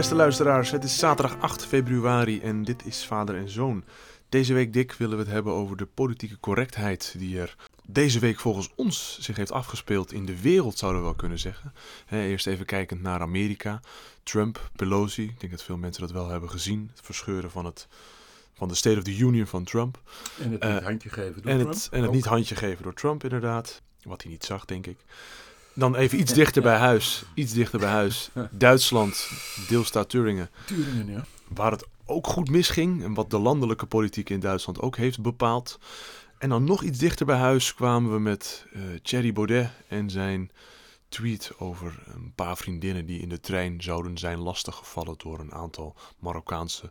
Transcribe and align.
Beste 0.00 0.14
luisteraars, 0.14 0.70
het 0.70 0.84
is 0.84 0.98
zaterdag 0.98 1.40
8 1.40 1.66
februari 1.66 2.40
en 2.40 2.62
dit 2.64 2.86
is 2.86 3.04
Vader 3.04 3.36
en 3.36 3.48
Zoon. 3.48 3.84
Deze 4.28 4.54
week, 4.54 4.72
Dick, 4.72 4.92
willen 4.92 5.16
we 5.16 5.22
het 5.22 5.32
hebben 5.32 5.52
over 5.52 5.76
de 5.76 5.86
politieke 5.86 6.40
correctheid 6.40 7.14
die 7.18 7.40
er 7.40 7.56
deze 7.86 8.18
week 8.18 8.40
volgens 8.40 8.70
ons 8.74 9.18
zich 9.20 9.36
heeft 9.36 9.52
afgespeeld 9.52 10.12
in 10.12 10.26
de 10.26 10.40
wereld, 10.40 10.78
zouden 10.78 11.00
we 11.00 11.06
wel 11.06 11.16
kunnen 11.16 11.38
zeggen. 11.38 11.72
eerst 12.10 12.46
even 12.46 12.66
kijkend 12.66 13.02
naar 13.02 13.20
Amerika. 13.20 13.80
Trump, 14.22 14.70
Pelosi, 14.76 15.22
ik 15.22 15.40
denk 15.40 15.52
dat 15.52 15.62
veel 15.62 15.76
mensen 15.76 16.02
dat 16.02 16.12
wel 16.12 16.28
hebben 16.28 16.50
gezien. 16.50 16.90
Het 16.94 17.04
verscheuren 17.04 17.50
van, 17.50 17.64
het, 17.64 17.88
van 18.54 18.68
de 18.68 18.74
State 18.74 18.98
of 18.98 19.04
the 19.04 19.16
Union 19.16 19.46
van 19.46 19.64
Trump. 19.64 20.00
En 20.38 20.42
het 20.42 20.50
niet 20.50 20.62
Eh, 20.62 20.84
handje 20.84 21.08
geven 21.08 21.42
door 21.42 21.52
En 21.52 21.58
Trump. 21.58 21.74
het, 21.74 21.88
en 21.90 21.98
het 21.98 22.08
Ook. 22.08 22.14
niet 22.14 22.24
handje 22.24 22.56
geven 22.56 22.82
door 22.82 22.94
Trump, 22.94 23.22
inderdaad. 23.22 23.82
Wat 24.02 24.22
hij 24.22 24.30
niet 24.30 24.44
zag, 24.44 24.64
denk 24.64 24.86
ik. 24.86 24.98
Dan 25.80 25.94
even 25.94 26.20
iets 26.20 26.32
dichter 26.32 26.62
bij 26.62 26.76
huis. 26.76 27.22
Iets 27.34 27.52
dichter 27.52 27.78
bij 27.78 27.88
huis. 27.88 28.30
Duitsland, 28.50 29.30
deelstaat 29.68 30.08
Turingen. 30.08 30.50
Turingen, 30.66 31.06
ja. 31.06 31.24
Waar 31.48 31.70
het 31.70 31.86
ook 32.06 32.26
goed 32.26 32.50
misging. 32.50 33.02
En 33.02 33.14
wat 33.14 33.30
de 33.30 33.38
landelijke 33.38 33.86
politiek 33.86 34.30
in 34.30 34.40
Duitsland 34.40 34.80
ook 34.80 34.96
heeft 34.96 35.20
bepaald. 35.20 35.78
En 36.38 36.48
dan 36.48 36.64
nog 36.64 36.82
iets 36.82 36.98
dichter 36.98 37.26
bij 37.26 37.36
huis 37.36 37.74
kwamen 37.74 38.12
we 38.12 38.18
met 38.18 38.66
eh 38.72 38.80
Thierry 39.02 39.32
Baudet 39.32 39.70
en 39.88 40.10
zijn 40.10 40.50
tweet 41.08 41.52
over 41.58 42.02
een 42.14 42.32
paar 42.34 42.56
vriendinnen 42.56 43.06
die 43.06 43.20
in 43.20 43.28
de 43.28 43.40
trein 43.40 43.82
zouden 43.82 44.18
zijn 44.18 44.38
lastiggevallen 44.38 45.14
door 45.18 45.38
een 45.38 45.52
aantal 45.52 45.94
Marokkaanse 46.18 46.90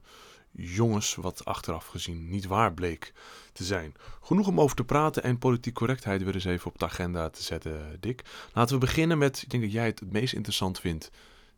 jongens, 0.52 1.16
wat 1.16 1.46
achteraf 1.46 1.86
gezien 1.86 2.30
niet 2.30 2.46
waar 2.46 2.74
bleek 2.74 3.14
te 3.54 3.64
zijn. 3.64 3.94
Genoeg 4.22 4.48
om 4.48 4.60
over 4.60 4.76
te 4.76 4.84
praten 4.84 5.24
en 5.24 5.38
politiek 5.38 5.74
correctheid 5.74 6.24
weer 6.24 6.34
eens 6.34 6.46
even 6.46 6.68
op 6.68 6.80
de 6.80 6.86
agenda 6.86 7.30
te 7.30 7.44
zetten, 7.44 7.98
Dick. 8.00 8.22
Laten 8.54 8.74
we 8.74 8.80
beginnen 8.86 9.18
met, 9.18 9.42
ik 9.42 9.50
denk 9.50 9.64
dat 9.64 9.72
jij 9.72 9.86
het 9.86 10.00
het 10.00 10.12
meest 10.12 10.34
interessant 10.34 10.80
vindt, 10.80 11.12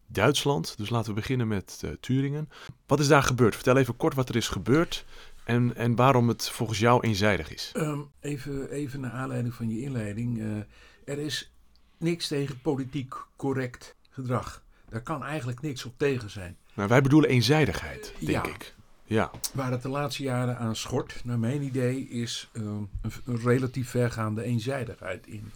Duitsland. 0.08 0.78
Dus 0.78 0.90
laten 0.90 1.10
we 1.14 1.20
beginnen 1.20 1.48
met 1.48 1.82
eh, 1.84 1.92
Turingen. 2.00 2.50
Wat 2.86 3.00
is 3.00 3.08
daar 3.08 3.24
gebeurd? 3.24 3.56
Vertel 3.56 3.78
even 3.78 3.98
kort 3.98 4.14
wat 4.14 4.30
er 4.30 4.36
is 4.36 4.48
gebeurd 4.48 5.06
en, 5.44 5.76
en 5.76 5.96
waarom 5.96 6.28
het 6.28 6.50
volgens 6.50 6.80
jou 6.80 7.02
eenzijdig 7.08 7.54
is. 7.54 7.70
Ehm, 7.74 8.00
even, 8.20 8.70
even 8.72 9.00
naar 9.00 9.12
aanleiding 9.12 9.54
van 9.54 9.70
je 9.70 9.82
inleiding. 9.82 10.40
eh, 10.40 11.14
er 11.14 11.20
is 11.20 11.52
niks 11.98 12.28
tegen 12.28 12.62
politiek 12.62 13.14
correct 13.36 13.96
gedrag. 14.10 14.64
Daar 14.90 15.02
kan 15.02 15.24
eigenlijk 15.24 15.62
niks 15.62 15.86
op 15.86 15.94
tegen 15.98 16.30
zijn. 16.30 16.58
Nou, 16.74 16.90
wij 16.90 17.02
bedoelen 17.02 17.30
eenzijdigheid, 17.30 18.14
denk 18.20 18.46
Ja. 18.46 18.54
ik. 18.54 18.74
Ja, 19.12 19.31
Waar 19.54 19.72
het 19.72 19.81
de 19.81 19.90
laatste 19.90 20.23
jaren 20.23 20.58
aan 20.58 20.76
schort, 20.76 21.22
naar 21.23 21.40
mijn 21.40 21.62
idee, 21.62 22.08
is 22.09 22.50
ehm, 22.54 22.67
een, 22.67 23.12
een 23.26 23.40
relatief 23.40 23.90
vergaande 23.90 24.44
eenzijdigheid 24.44 25.28
in 25.28 25.52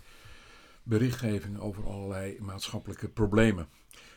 berichtgeving 0.84 1.60
over 1.60 1.88
allerlei 1.88 2.38
maatschappelijke 2.40 3.08
problemen. 3.08 3.68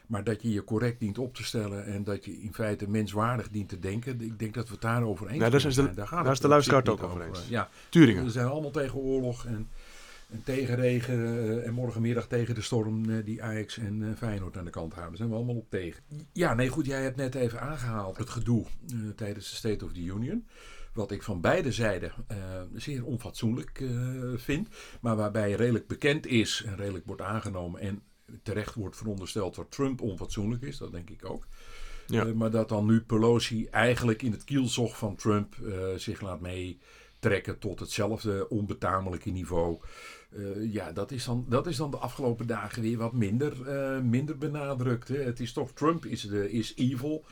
Maar 0.06 0.24
dat 0.24 0.42
je 0.42 0.52
je 0.52 0.64
correct 0.64 1.00
dient 1.00 1.18
op 1.18 1.34
te 1.34 1.44
stellen 1.44 1.86
en 1.86 2.04
dat 2.04 2.24
je 2.24 2.40
in 2.40 2.54
feite 2.54 2.88
menswaardig 2.90 3.48
dient 3.50 3.68
te 3.68 3.78
denken, 3.78 4.20
ik 4.20 4.38
denk 4.38 4.54
dat 4.54 4.66
we 4.66 4.72
het 4.72 4.82
daarover 4.82 5.28
eens 5.28 5.38
Nou, 5.38 5.50
daar 5.50 5.60
is 5.60 5.74
de- 5.74 5.82
zijn. 5.82 5.94
Daar, 5.94 6.06
gaat 6.06 6.16
daar 6.16 6.24
het 6.24 6.34
is 6.34 6.40
de 6.40 6.48
luisteraar 6.48 6.88
ook 6.88 7.02
over 7.02 7.22
eens. 7.22 7.48
Ja, 7.48 7.68
Turingen. 7.88 8.24
we 8.24 8.30
zijn 8.30 8.46
allemaal 8.46 8.70
tegen 8.70 8.98
oorlog 8.98 9.46
en, 9.46 9.68
en 10.28 10.42
tegen 10.44 10.74
regen 10.74 11.14
eh, 11.14 11.66
en 11.66 11.74
morgenmiddag 11.74 12.26
tegen 12.26 12.54
de 12.54 12.62
storm 12.62 13.10
eh, 13.10 13.24
die 13.24 13.42
Ajax 13.42 13.78
en 13.78 14.02
eh, 14.02 14.16
Feyenoord 14.16 14.56
aan 14.56 14.64
de 14.64 14.70
kant 14.70 14.92
houden. 14.92 15.08
Daar 15.08 15.16
zijn 15.16 15.28
we 15.28 15.36
allemaal 15.36 15.62
op 15.62 15.70
tegen. 15.70 16.02
Ja, 16.32 16.54
nee 16.54 16.68
goed, 16.68 16.86
jij 16.86 17.02
hebt 17.02 17.16
net 17.16 17.34
even 17.34 17.60
aangehaald 17.60 18.16
het 18.16 18.30
gedoe 18.30 18.66
tijdens 19.16 19.50
de 19.50 19.56
State 19.56 19.84
of 19.84 19.92
the 19.92 20.02
Union. 20.02 20.46
Wat 20.92 21.10
ik 21.10 21.22
van 21.22 21.40
beide 21.40 21.72
zijden 21.72 22.12
zeer 22.74 23.04
onfatsoenlijk 23.04 23.82
vind. 24.36 24.68
Maar 25.00 25.16
waarbij 25.16 25.52
redelijk 25.52 25.86
bekend 25.86 26.26
is 26.26 26.62
en 26.66 26.76
redelijk 26.76 27.06
wordt 27.06 27.22
aangenomen 27.22 27.80
en 27.80 28.02
terecht 28.42 28.74
wordt 28.74 28.96
verondersteld 28.96 29.54
dat 29.54 29.70
Trump 29.70 30.00
onfatsoenlijk 30.00 30.62
is. 30.62 30.78
Dat 30.78 30.92
denk 30.92 31.10
ik 31.10 31.24
ook. 31.24 31.46
Ja. 32.06 32.24
Maar 32.24 32.50
dat 32.50 32.68
dan 32.68 32.86
nu 32.86 33.00
Pelosi 33.00 33.66
eigenlijk 33.66 34.22
in 34.22 34.32
het 34.32 34.44
kielzog 34.44 34.98
van 34.98 35.16
Trump 35.16 35.56
zich 35.96 36.20
laat 36.20 36.40
meetrekken 36.40 37.58
tot 37.58 37.80
hetzelfde 37.80 38.48
onbetamelijke 38.48 39.30
niveau. 39.30 39.78
Eh, 40.28 40.72
ja, 40.72 40.92
dat 40.92 41.10
is, 41.10 41.24
dan, 41.24 41.46
dat 41.48 41.66
is 41.66 41.76
dan 41.76 41.90
de 41.90 41.96
afgelopen 41.96 42.46
dagen 42.46 42.82
weer 42.82 42.98
wat 42.98 43.12
minder, 43.12 43.68
eh, 43.68 44.00
minder 44.00 44.38
benadrukt. 44.38 45.08
Hè. 45.08 45.16
Het 45.16 45.40
is 45.40 45.52
toch, 45.52 45.72
Trump 45.72 46.06
is, 46.06 46.22
de, 46.22 46.50
is 46.50 46.74
evil. 46.76 47.24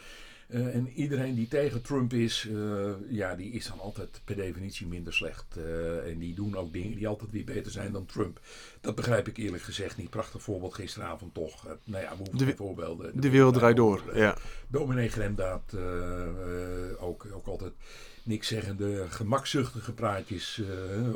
Eh, 0.47 0.75
en 0.75 0.89
iedereen 0.89 1.35
die 1.35 1.49
tegen 1.49 1.83
Trump 1.83 2.13
is, 2.13 2.49
eh, 2.55 2.91
ja, 3.09 3.35
die 3.35 3.53
is 3.53 3.67
dan 3.67 3.81
altijd 3.81 4.21
per 4.25 4.37
definitie 4.37 4.87
minder 4.87 5.13
slecht. 5.13 5.57
Eh, 5.57 6.11
en 6.11 6.19
die 6.19 6.35
doen 6.35 6.57
ook 6.57 6.73
dingen 6.73 6.97
die 6.97 7.09
altijd 7.09 7.31
weer 7.31 7.45
beter 7.45 7.73
zijn 7.73 7.93
dan 7.93 8.07
Trump. 8.07 8.41
Dat 8.81 8.95
begrijp 8.95 9.29
ik 9.29 9.37
eerlijk 9.37 9.63
gezegd 9.63 9.97
niet. 9.97 10.11
Prachtig 10.11 10.43
voorbeeld 10.43 10.75
gisteravond 10.75 11.35
toch. 11.35 11.67
Nou 11.85 12.03
ja, 12.03 12.11
we 12.11 12.17
hoeven 12.17 12.47
De 12.47 12.57
voorbeelden. 12.57 13.21
De 13.21 13.31
wereld 13.31 13.55
draait 13.55 13.77
door. 13.77 14.03
Ja. 14.15 14.37
Dominee 14.69 15.09
Gremdaad, 15.09 15.77
ook, 16.99 17.27
ook 17.33 17.47
altijd 17.47 17.73
niks 18.23 18.49
zeggende, 18.49 19.05
gemakzuchtige 19.09 19.93
praatjes 19.93 20.63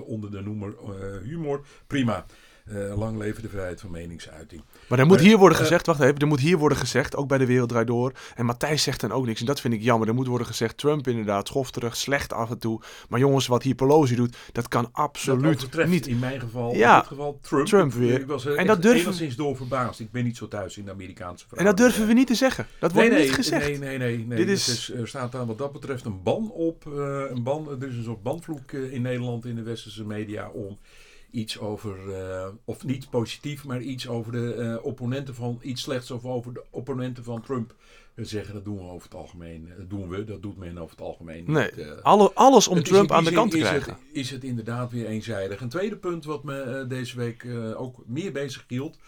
onder 0.06 0.30
de 0.30 0.40
noemer 0.40 0.74
humor. 1.22 1.66
Prima. 1.86 2.26
Eh, 2.70 2.98
lang 2.98 3.18
leven 3.18 3.42
de 3.42 3.48
vrijheid 3.48 3.80
van 3.80 3.90
meningsuiting. 3.90 4.62
Maar 4.88 4.98
er 4.98 5.06
moet 5.06 5.16
Maar, 5.16 5.26
hier 5.26 5.36
worden 5.38 5.58
eh, 5.58 5.62
gezegd, 5.64 5.86
wacht 5.86 6.00
even, 6.00 6.18
er 6.18 6.26
moet 6.26 6.40
hier 6.40 6.58
worden 6.58 6.78
gezegd, 6.78 7.16
ook 7.16 7.28
bij 7.28 7.38
de 7.38 7.46
Wereld 7.46 7.68
Draait 7.68 7.86
Door. 7.86 8.12
En 8.34 8.44
Matthijs 8.46 8.82
zegt 8.82 9.00
dan 9.00 9.12
ook 9.12 9.26
niks 9.26 9.40
en 9.40 9.46
dat 9.46 9.60
vind 9.60 9.74
ik 9.74 9.82
jammer. 9.82 10.08
Er 10.08 10.14
moet 10.14 10.26
worden 10.26 10.46
gezegd, 10.46 10.76
Trump 10.78 11.08
inderdaad, 11.08 11.46
schofterig, 11.48 11.96
slecht 11.96 12.32
af 12.32 12.50
en 12.50 12.58
toe. 12.58 12.80
Maar 13.08 13.20
jongens, 13.20 13.46
wat 13.46 13.62
hier 13.62 13.74
Pelosi 13.74 14.14
doet, 14.14 14.36
dat 14.52 14.68
kan 14.68 14.88
absoluut 14.92 15.86
niet. 15.86 16.06
in 16.06 16.18
mijn 16.18 16.40
geval, 16.40 16.74
Ja, 16.74 16.92
in 16.94 16.98
dit 16.98 17.08
geval 17.08 17.38
Trump. 17.42 17.66
Trump 17.66 17.92
weer. 17.92 18.20
Ik 18.20 18.26
was 18.26 18.44
er 18.44 18.52
En 18.52 18.58
en 18.58 18.66
dat 18.66 18.82
durven- 18.82 19.00
enigszins 19.00 19.36
door 19.36 19.56
verbaasd. 19.56 20.00
Ik 20.00 20.10
ben 20.10 20.24
niet 20.24 20.36
zo 20.36 20.48
thuis 20.48 20.76
in 20.78 20.84
de 20.84 20.90
Amerikaanse 20.90 21.42
En 21.44 21.48
verhalen. 21.48 21.76
dat 21.76 21.86
durven 21.86 22.06
we 22.06 22.12
niet 22.12 22.26
te 22.26 22.34
zeggen. 22.34 22.66
Dat 22.80 22.92
wordt 22.92 23.10
nee, 23.10 23.20
niet 23.22 23.32
gezegd. 23.34 23.66
Nee, 23.66 23.78
nee, 23.78 23.98
nee. 23.98 24.18
nee. 24.26 24.36
Dit 24.38 24.48
is- 24.48 24.92
er 24.92 25.08
staat 25.08 25.32
daar 25.32 25.46
wat 25.46 25.58
dat 25.58 25.72
betreft 25.72 26.04
een 26.04 26.22
ban 26.22 26.50
op. 26.50 26.86
eh, 26.86 27.22
een 27.30 27.42
ban, 27.42 27.68
er 27.80 27.88
is 27.88 27.96
een 27.96 28.04
soort 28.04 28.22
banvloek 28.22 28.72
eh, 28.72 28.92
in 28.92 29.02
Nederland 29.02 29.44
in 29.44 29.54
de 29.54 29.62
westerse 29.62 30.04
media 30.04 30.48
om 30.48 30.78
iets 31.30 31.58
over, 31.58 32.14
eh, 32.14 32.48
of 32.64 32.84
niet 32.84 33.10
positief, 33.10 33.64
maar 33.64 33.80
iets 33.80 34.08
over 34.08 34.32
de 34.32 34.54
eh, 34.54 34.84
opponenten 34.84 35.34
van, 35.34 35.58
iets 35.62 35.82
slechts 35.82 36.10
of 36.10 36.24
over 36.24 36.52
de 36.54 36.62
opponenten 36.70 37.24
van 37.24 37.42
Trump 37.42 37.74
zeggen. 38.16 38.54
Dat 38.54 38.64
doen 38.64 38.76
we 38.76 38.82
over 38.82 39.02
het 39.08 39.14
algemeen. 39.14 39.72
Dat 39.78 39.90
doen 39.90 40.08
we, 40.08 40.24
dat 40.24 40.42
doet 40.42 40.56
men 40.56 40.78
over 40.78 40.90
het 40.96 41.06
algemeen 41.06 41.44
Nee, 41.46 41.64
niet. 41.64 41.86
eh. 41.86 42.02
alle, 42.02 42.32
alles 42.34 42.68
om 42.68 42.82
Trump 42.82 43.12
aan 43.12 43.24
de 43.24 43.32
kant 43.32 43.50
te 43.50 43.58
is 43.58 43.62
krijgen. 43.62 43.92
Het, 43.92 44.00
is 44.12 44.30
het 44.30 44.44
inderdaad 44.44 44.90
weer 44.90 45.06
eenzijdig. 45.06 45.60
Een 45.60 45.68
tweede 45.68 45.96
punt 45.96 46.24
wat 46.24 46.44
me 46.44 46.84
deze 46.88 47.16
week 47.16 47.46
ook 47.76 47.96
meer 48.06 48.32
bezig 48.32 48.64
hield. 48.68 48.98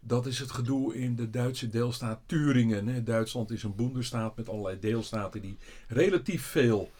Dat 0.00 0.26
is 0.26 0.38
het 0.38 0.50
gedoe 0.50 0.94
in 0.94 1.16
de 1.16 1.30
Duitse 1.30 1.68
deelstaat 1.68 2.20
Turingen. 2.26 3.04
Duitsland 3.04 3.50
is 3.50 3.62
een 3.62 3.74
boenderstaat 3.74 4.36
met 4.36 4.48
allerlei 4.48 4.78
deelstaten 4.80 5.40
die 5.40 5.56
relatief 5.88 6.42
veel 6.42 6.90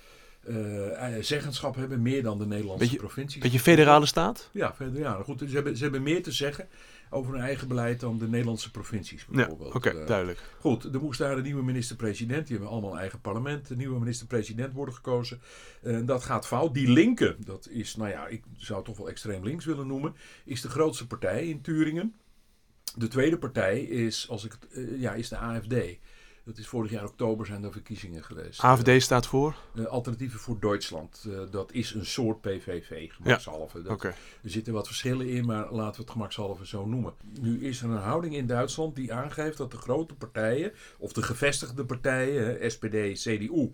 zeggenschap 1.20 1.74
hebben. 1.76 2.02
Meer 2.02 2.22
dan 2.22 2.38
de 2.38 2.46
Nederlandse 2.46 2.84
Beetje- 2.84 2.98
provincies. 2.98 3.42
Beetje 3.42 3.60
federale 3.60 4.06
staat? 4.06 4.48
Ja, 4.52 4.74
ja 4.94 5.12
goed, 5.22 5.38
ze, 5.48 5.54
hebben, 5.54 5.76
ze 5.76 5.82
hebben 5.82 6.02
meer 6.02 6.22
te 6.22 6.32
zeggen 6.32 6.68
over 7.10 7.32
hun 7.32 7.42
eigen 7.42 7.68
beleid 7.68 8.00
dan 8.00 8.18
de 8.18 8.28
Nederlandse 8.28 8.70
provincies 8.70 9.26
Ja, 9.30 9.34
bijvoorbeeld. 9.36 9.74
oké, 9.74 9.88
Eh, 9.90 10.06
duidelijk. 10.06 10.42
Goed, 10.60 10.84
er 10.94 11.00
moest 11.00 11.18
daar 11.18 11.36
een 11.36 11.42
nieuwe 11.42 11.62
minister-president. 11.62 12.46
Die 12.46 12.56
hebben 12.56 12.72
allemaal 12.72 12.92
een 12.92 12.98
eigen 12.98 13.20
parlement. 13.20 13.70
Een 13.70 13.76
nieuwe 13.76 13.98
minister-president 13.98 14.72
worden 14.72 14.94
gekozen. 14.94 15.40
Eh, 15.82 15.98
dat 16.04 16.24
gaat 16.24 16.46
fout. 16.46 16.74
Die 16.74 16.88
linker, 16.88 17.36
dat 17.44 17.68
is, 17.70 17.96
nou 17.96 18.10
ja, 18.10 18.26
ik 18.26 18.42
zou 18.56 18.76
het 18.78 18.86
toch 18.88 18.96
wel 18.96 19.08
extreem 19.08 19.44
links 19.44 19.64
willen 19.64 19.86
noemen, 19.86 20.14
is 20.44 20.60
de 20.60 20.68
grootste 20.68 21.06
partij 21.06 21.46
in 21.46 21.60
Turingen. 21.60 22.14
De 22.96 23.08
tweede 23.08 23.38
partij 23.38 23.80
is, 23.80 24.26
als 24.28 24.44
ik, 24.44 24.52
eh, 24.70 25.00
ja, 25.00 25.12
is 25.14 25.28
de 25.28 25.36
AFD. 25.36 25.74
Dat 26.46 26.58
is 26.58 26.66
vorig 26.66 26.90
jaar 26.90 27.04
oktober 27.04 27.46
zijn 27.46 27.64
er 27.64 27.72
verkiezingen 27.72 28.24
geweest. 28.24 28.60
AFD 28.60 29.02
staat 29.02 29.26
voor? 29.26 29.56
Eh, 29.74 29.84
Alternatieven 29.84 30.40
voor 30.40 30.60
Duitsland. 30.60 31.26
Eh, 31.30 31.38
dat 31.50 31.72
is 31.72 31.94
een 31.94 32.06
soort 32.06 32.40
PVV, 32.40 33.10
gemakshalve. 33.12 33.82
Er 34.42 34.50
zitten 34.50 34.72
wat 34.72 34.86
verschillen 34.86 35.28
in, 35.28 35.46
maar 35.46 35.72
laten 35.72 35.96
we 35.96 36.02
het 36.02 36.10
gemakshalve 36.10 36.66
zo 36.66 36.86
noemen. 36.86 37.12
Nu 37.40 37.64
is 37.66 37.82
er 37.82 37.90
een 37.90 37.96
houding 37.96 38.34
in 38.34 38.46
Duitsland 38.46 38.96
die 38.96 39.12
aangeeft 39.12 39.56
dat 39.56 39.70
de 39.70 39.76
grote 39.76 40.14
partijen, 40.14 40.72
of 40.98 41.12
de 41.12 41.22
gevestigde 41.22 41.84
partijen, 41.84 42.70
SPD, 42.70 43.22
CDU, 43.22 43.70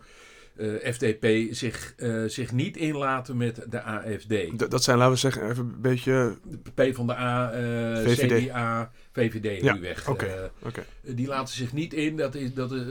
FDP, 0.83 1.55
zich, 1.55 1.95
eh, 1.97 2.25
zich 2.27 2.53
niet 2.53 2.77
inlaten 2.77 3.37
met 3.37 3.65
de 3.71 3.83
AFD. 3.83 4.29
D- 4.57 4.71
dat 4.71 4.83
zijn, 4.83 4.99
laten 4.99 5.13
we 5.13 5.19
zeggen, 5.19 5.51
even 5.51 5.65
een 5.65 5.81
beetje... 5.81 6.37
De 6.75 6.91
P 6.91 6.95
van 6.95 7.07
de 7.07 7.17
A, 7.17 7.51
eh, 7.53 7.61
VVD. 8.05 8.45
CDA, 8.47 8.91
VVD 9.13 9.63
Ja, 9.63 9.75
nu 9.75 9.81
weg. 9.81 10.09
Eh, 10.09 10.43
Oké. 10.63 10.85
die 11.03 11.27
laten 11.27 11.55
zich 11.55 11.73
niet 11.73 11.95
in. 11.95 12.17
Dat 12.17 12.35
is, 12.35 12.55
dat 12.55 12.73
is, 12.73 12.83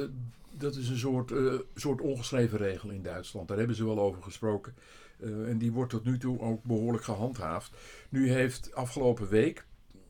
dat 0.58 0.76
is 0.76 0.90
een 0.90 0.98
soort, 0.98 1.32
eh, 1.32 1.54
soort 1.76 2.02
ongeschreven 2.02 2.58
regel 2.58 2.90
in 2.90 3.02
Duitsland. 3.04 3.48
Daar 3.48 3.58
hebben 3.58 3.76
ze 3.76 3.86
wel 3.86 4.00
over 4.00 4.24
gesproken. 4.24 4.76
Eh, 5.20 5.30
en 5.50 5.58
die 5.58 5.72
wordt 5.72 5.92
tot 5.92 6.04
nu 6.06 6.18
toe 6.18 6.40
ook 6.40 6.64
behoorlijk 6.64 7.04
gehandhaafd. 7.04 7.72
Nu 8.10 8.32
heeft 8.32 8.76
afgelopen 8.76 9.30
week, 9.30 9.66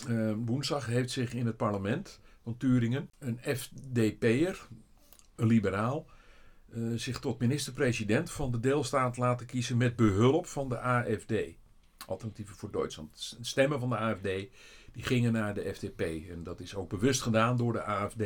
eh, 0.08 0.32
woensdag, 0.46 0.86
heeft 0.86 1.12
zich 1.12 1.34
in 1.34 1.46
het 1.46 1.58
parlement 1.58 2.20
van 2.44 2.58
Turingen 2.58 3.10
een 3.20 3.40
FDP'er, 3.44 4.68
een 5.36 5.48
liberaal, 5.48 6.06
eh, 6.74 6.82
zich 6.96 7.20
tot 7.20 7.40
minister-president 7.40 8.32
van 8.32 8.52
de 8.52 8.60
deelstaat 8.60 9.18
laten 9.18 9.46
kiezen 9.46 9.78
met 9.78 9.96
behulp 9.96 10.46
van 10.46 10.70
de 10.70 10.80
AFD. 10.80 11.34
Alternatieven 12.06 12.56
voor 12.56 12.72
Duitsland. 12.72 13.38
Stemmen 13.42 13.80
van 13.80 13.90
de 13.90 13.98
AFD 13.98 14.30
die 14.94 15.04
gingen 15.04 15.32
naar 15.32 15.54
de 15.54 15.74
FDP. 15.74 16.02
En 16.30 16.44
dat 16.44 16.60
is 16.60 16.76
ook 16.76 16.90
bewust 16.90 17.22
gedaan 17.22 17.58
door 17.58 17.74
de 17.74 17.84
AFD 17.84 18.24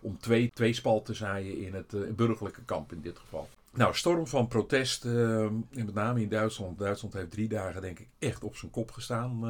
om 0.00 0.18
twee, 0.18 0.50
twee 0.54 0.72
spalt 0.72 1.04
te 1.04 1.14
zaaien 1.14 1.58
in 1.58 1.74
het 1.74 1.92
uh, 1.92 2.12
burgerlijke 2.12 2.64
kamp 2.64 2.92
in 2.92 3.00
dit 3.00 3.18
geval. 3.18 3.48
Nou, 3.72 3.94
storm 3.94 4.26
van 4.26 4.48
protest, 4.48 5.04
uh, 5.04 5.48
met 5.70 5.94
name 5.94 6.20
in 6.20 6.28
Duitsland. 6.28 6.78
Duitsland 6.78 7.14
heeft 7.14 7.30
drie 7.30 7.48
dagen 7.48 7.82
denk 7.82 7.98
ik 7.98 8.08
echt 8.18 8.44
op 8.44 8.56
zijn 8.56 8.70
kop 8.70 8.90
gestaan. 8.90 9.40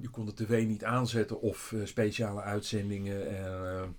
Je 0.00 0.08
kon 0.10 0.26
de 0.26 0.34
tv 0.34 0.66
niet 0.66 0.84
aanzetten 0.84 1.40
of 1.40 1.74
speciale 1.84 2.40
uitzendingen. 2.40 3.36
En 3.36 3.96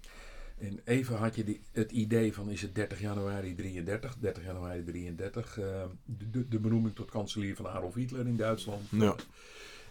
even 0.83 1.15
had 1.15 1.35
je 1.35 1.43
die, 1.43 1.61
het 1.71 1.91
idee 1.91 2.33
van 2.33 2.49
is 2.49 2.61
het 2.61 2.75
30 2.75 2.99
januari 2.99 3.55
33, 3.55 4.17
30 4.19 4.43
januari 4.43 4.83
33, 4.83 5.59
uh, 5.59 5.65
de, 6.05 6.47
de, 6.47 6.59
benoeming 6.59 6.95
tot 6.95 7.11
kanselier 7.11 7.55
van 7.55 7.67
Adolf 7.67 7.93
Hitler 7.93 8.27
in 8.27 8.37
Duitsland. 8.37 8.81
Ja. 8.89 9.15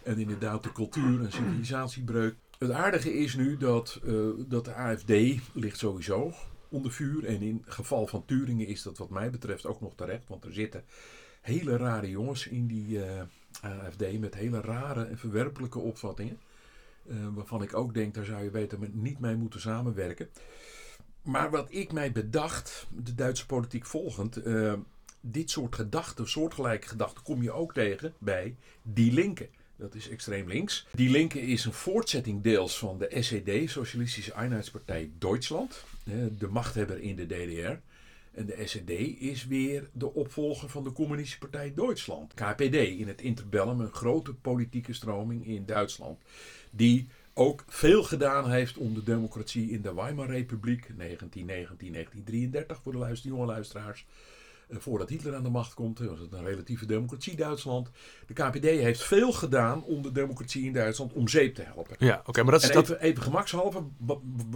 En 0.03 0.19
inderdaad 0.19 0.63
de 0.63 0.71
cultuur- 0.71 1.21
en 1.21 1.31
civilisatiebreuk. 1.31 2.35
Het 2.59 2.71
aardige 2.71 3.13
is 3.13 3.35
nu 3.35 3.57
dat, 3.57 4.01
uh, 4.05 4.27
dat 4.47 4.65
de 4.65 4.73
AFD 4.73 5.13
ligt 5.53 5.77
sowieso 5.77 6.33
onder 6.69 6.91
vuur. 6.91 7.25
En 7.25 7.41
in 7.41 7.63
geval 7.65 8.07
van 8.07 8.25
Turingen 8.25 8.67
is 8.67 8.81
dat 8.81 8.97
wat 8.97 9.09
mij 9.09 9.29
betreft 9.29 9.65
ook 9.65 9.81
nog 9.81 9.95
terecht. 9.95 10.27
Want 10.27 10.45
er 10.45 10.53
zitten 10.53 10.83
hele 11.41 11.77
rare 11.77 12.09
jongens 12.09 12.47
in 12.47 12.67
die 12.67 12.97
uh, 12.97 13.21
AFD 13.61 14.19
met 14.19 14.35
hele 14.35 14.61
rare 14.61 15.03
en 15.03 15.17
verwerpelijke 15.17 15.79
opvattingen. 15.79 16.39
Uh, 17.09 17.27
waarvan 17.33 17.61
ik 17.61 17.75
ook 17.75 17.93
denk, 17.93 18.13
daar 18.13 18.25
zou 18.25 18.43
je 18.43 18.49
beter 18.49 18.77
niet 18.91 19.19
mee 19.19 19.35
moeten 19.35 19.61
samenwerken. 19.61 20.29
Maar 21.21 21.49
wat 21.51 21.67
ik 21.69 21.91
mij 21.91 22.11
bedacht, 22.11 22.87
de 23.03 23.15
Duitse 23.15 23.45
politiek 23.45 23.85
volgend, 23.85 24.45
uh, 24.45 24.73
dit 25.21 25.49
soort 25.49 25.75
gedachten, 25.75 26.29
soortgelijke 26.29 26.87
gedachten, 26.87 27.23
kom 27.23 27.41
je 27.41 27.51
ook 27.51 27.73
tegen 27.73 28.13
bij 28.19 28.55
die 28.81 29.13
linken. 29.13 29.49
Dat 29.75 29.95
is 29.95 30.09
extreem 30.09 30.47
links. 30.47 30.87
Die 30.91 31.09
linke 31.09 31.41
is 31.41 31.65
een 31.65 31.73
voortzetting 31.73 32.43
deels 32.43 32.77
van 32.77 32.97
de 32.97 33.17
SED, 33.21 33.69
Socialistische 33.69 34.33
Einheitspartij 34.33 35.11
Duitsland, 35.17 35.83
de 36.37 36.47
machthebber 36.47 36.99
in 36.99 37.15
de 37.15 37.25
DDR. 37.25 37.79
En 38.37 38.45
de 38.45 38.67
SED 38.67 38.89
is 39.19 39.47
weer 39.47 39.89
de 39.93 40.13
opvolger 40.13 40.69
van 40.69 40.83
de 40.83 40.91
Communistische 40.91 41.39
Partij 41.39 41.73
Duitsland. 41.73 42.33
KPD 42.33 42.75
in 42.75 43.07
het 43.07 43.21
interbellum, 43.21 43.79
een 43.79 43.93
grote 43.93 44.33
politieke 44.33 44.93
stroming 44.93 45.47
in 45.47 45.65
Duitsland. 45.65 46.21
Die 46.71 47.07
ook 47.33 47.63
veel 47.67 48.03
gedaan 48.03 48.49
heeft 48.51 48.77
om 48.77 48.93
de 48.93 49.03
democratie 49.03 49.71
in 49.71 49.81
de 49.81 49.93
Weimar-republiek, 49.93 50.87
1919-1933 50.87 50.95
voor 52.83 52.91
de 52.91 52.97
luister, 52.97 53.29
jonge 53.29 53.45
luisteraars. 53.45 54.05
Eh, 54.67 54.77
voordat 54.79 55.09
Hitler 55.09 55.35
aan 55.35 55.43
de 55.43 55.49
macht 55.49 55.73
komt, 55.73 55.99
was 55.99 56.19
het 56.19 56.31
een 56.31 56.45
relatieve 56.45 56.85
democratie 56.85 57.35
Duitsland. 57.35 57.89
De 58.27 58.33
KPD 58.33 58.63
heeft 58.63 59.03
veel 59.03 59.31
gedaan 59.31 59.83
om 59.83 60.01
de 60.01 60.11
democratie 60.11 60.65
in 60.65 60.73
Duitsland 60.73 61.13
om 61.13 61.27
zeep 61.27 61.55
te 61.55 61.61
helpen. 61.61 61.95
Ja, 61.99 62.21
oké, 62.25 62.43
maar 62.43 62.51
dat 62.51 62.63
is 62.63 62.69
en 62.69 62.81
even, 62.81 63.01
even 63.01 63.23
gemakshalve, 63.23 63.83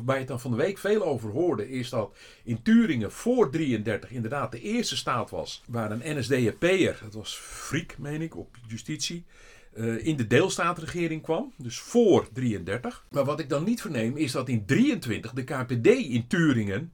waar 0.03 0.15
je 0.15 0.19
het 0.19 0.27
dan 0.27 0.39
van 0.39 0.51
de 0.51 0.57
week 0.57 0.77
veel 0.77 1.03
over 1.03 1.29
hoorde, 1.29 1.69
is 1.69 1.89
dat 1.89 2.17
in 2.43 2.61
Turingen 2.61 3.11
voor 3.11 3.51
33 3.51 4.11
inderdaad 4.11 4.51
de 4.51 4.61
eerste 4.61 4.97
staat 4.97 5.29
was 5.29 5.63
waar 5.67 5.91
een 5.91 6.17
NSDAP'er, 6.17 6.99
dat 7.03 7.13
was 7.13 7.35
Friek, 7.35 7.97
meen 7.97 8.21
ik, 8.21 8.37
op 8.37 8.57
justitie, 8.67 9.25
uh, 9.73 10.05
in 10.05 10.15
de 10.15 10.27
deelstaatregering 10.27 11.21
kwam. 11.21 11.53
Dus 11.57 11.79
voor 11.79 12.27
33. 12.33 13.05
Maar 13.09 13.25
wat 13.25 13.39
ik 13.39 13.49
dan 13.49 13.63
niet 13.63 13.81
verneem 13.81 14.17
is 14.17 14.31
dat 14.31 14.49
in 14.49 14.65
23 14.65 15.33
de 15.33 15.43
KPD 15.43 15.87
in 15.87 16.27
Turingen 16.27 16.91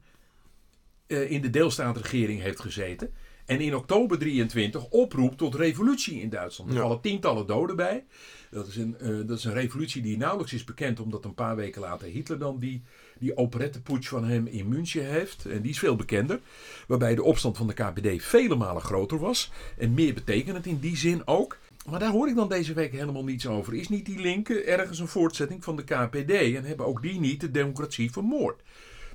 uh, 1.06 1.30
in 1.30 1.42
de 1.42 1.50
deelstaatregering 1.50 2.40
heeft 2.40 2.60
gezeten. 2.60 3.10
En 3.48 3.60
in 3.60 3.74
oktober 3.74 4.18
23 4.18 4.84
oproept 4.88 5.38
tot 5.38 5.54
revolutie 5.54 6.20
in 6.20 6.28
Duitsland. 6.28 6.70
Er 6.70 6.76
ja. 6.76 6.82
vallen 6.82 7.00
tientallen 7.00 7.46
doden 7.46 7.76
bij. 7.76 8.04
Dat 8.50 8.66
is, 8.66 8.76
een, 8.76 8.96
uh, 9.02 9.26
dat 9.26 9.38
is 9.38 9.44
een 9.44 9.52
revolutie 9.52 10.02
die 10.02 10.16
nauwelijks 10.16 10.52
is 10.52 10.64
bekend, 10.64 11.00
omdat 11.00 11.24
een 11.24 11.34
paar 11.34 11.56
weken 11.56 11.80
later 11.80 12.08
Hitler 12.08 12.38
dan 12.38 12.58
die, 12.58 12.82
die 13.18 13.36
operetteputsch 13.36 14.08
van 14.08 14.24
hem 14.24 14.46
in 14.46 14.68
München 14.68 15.06
heeft. 15.06 15.46
En 15.46 15.62
die 15.62 15.70
is 15.70 15.78
veel 15.78 15.96
bekender. 15.96 16.40
Waarbij 16.86 17.14
de 17.14 17.22
opstand 17.22 17.56
van 17.56 17.66
de 17.66 17.74
KPD 17.74 18.22
vele 18.22 18.56
malen 18.56 18.82
groter 18.82 19.18
was. 19.18 19.50
En 19.78 19.94
meer 19.94 20.14
betekenend 20.14 20.66
in 20.66 20.78
die 20.78 20.96
zin 20.96 21.26
ook. 21.26 21.58
Maar 21.90 22.00
daar 22.00 22.10
hoor 22.10 22.28
ik 22.28 22.34
dan 22.34 22.48
deze 22.48 22.72
week 22.72 22.92
helemaal 22.92 23.24
niets 23.24 23.46
over. 23.46 23.74
Is 23.74 23.88
niet 23.88 24.06
die 24.06 24.20
linken 24.20 24.66
ergens 24.66 24.98
een 24.98 25.08
voortzetting 25.08 25.64
van 25.64 25.76
de 25.76 25.84
KPD? 25.84 26.30
En 26.30 26.64
hebben 26.64 26.86
ook 26.86 27.02
die 27.02 27.20
niet 27.20 27.40
de 27.40 27.50
democratie 27.50 28.12
vermoord? 28.12 28.62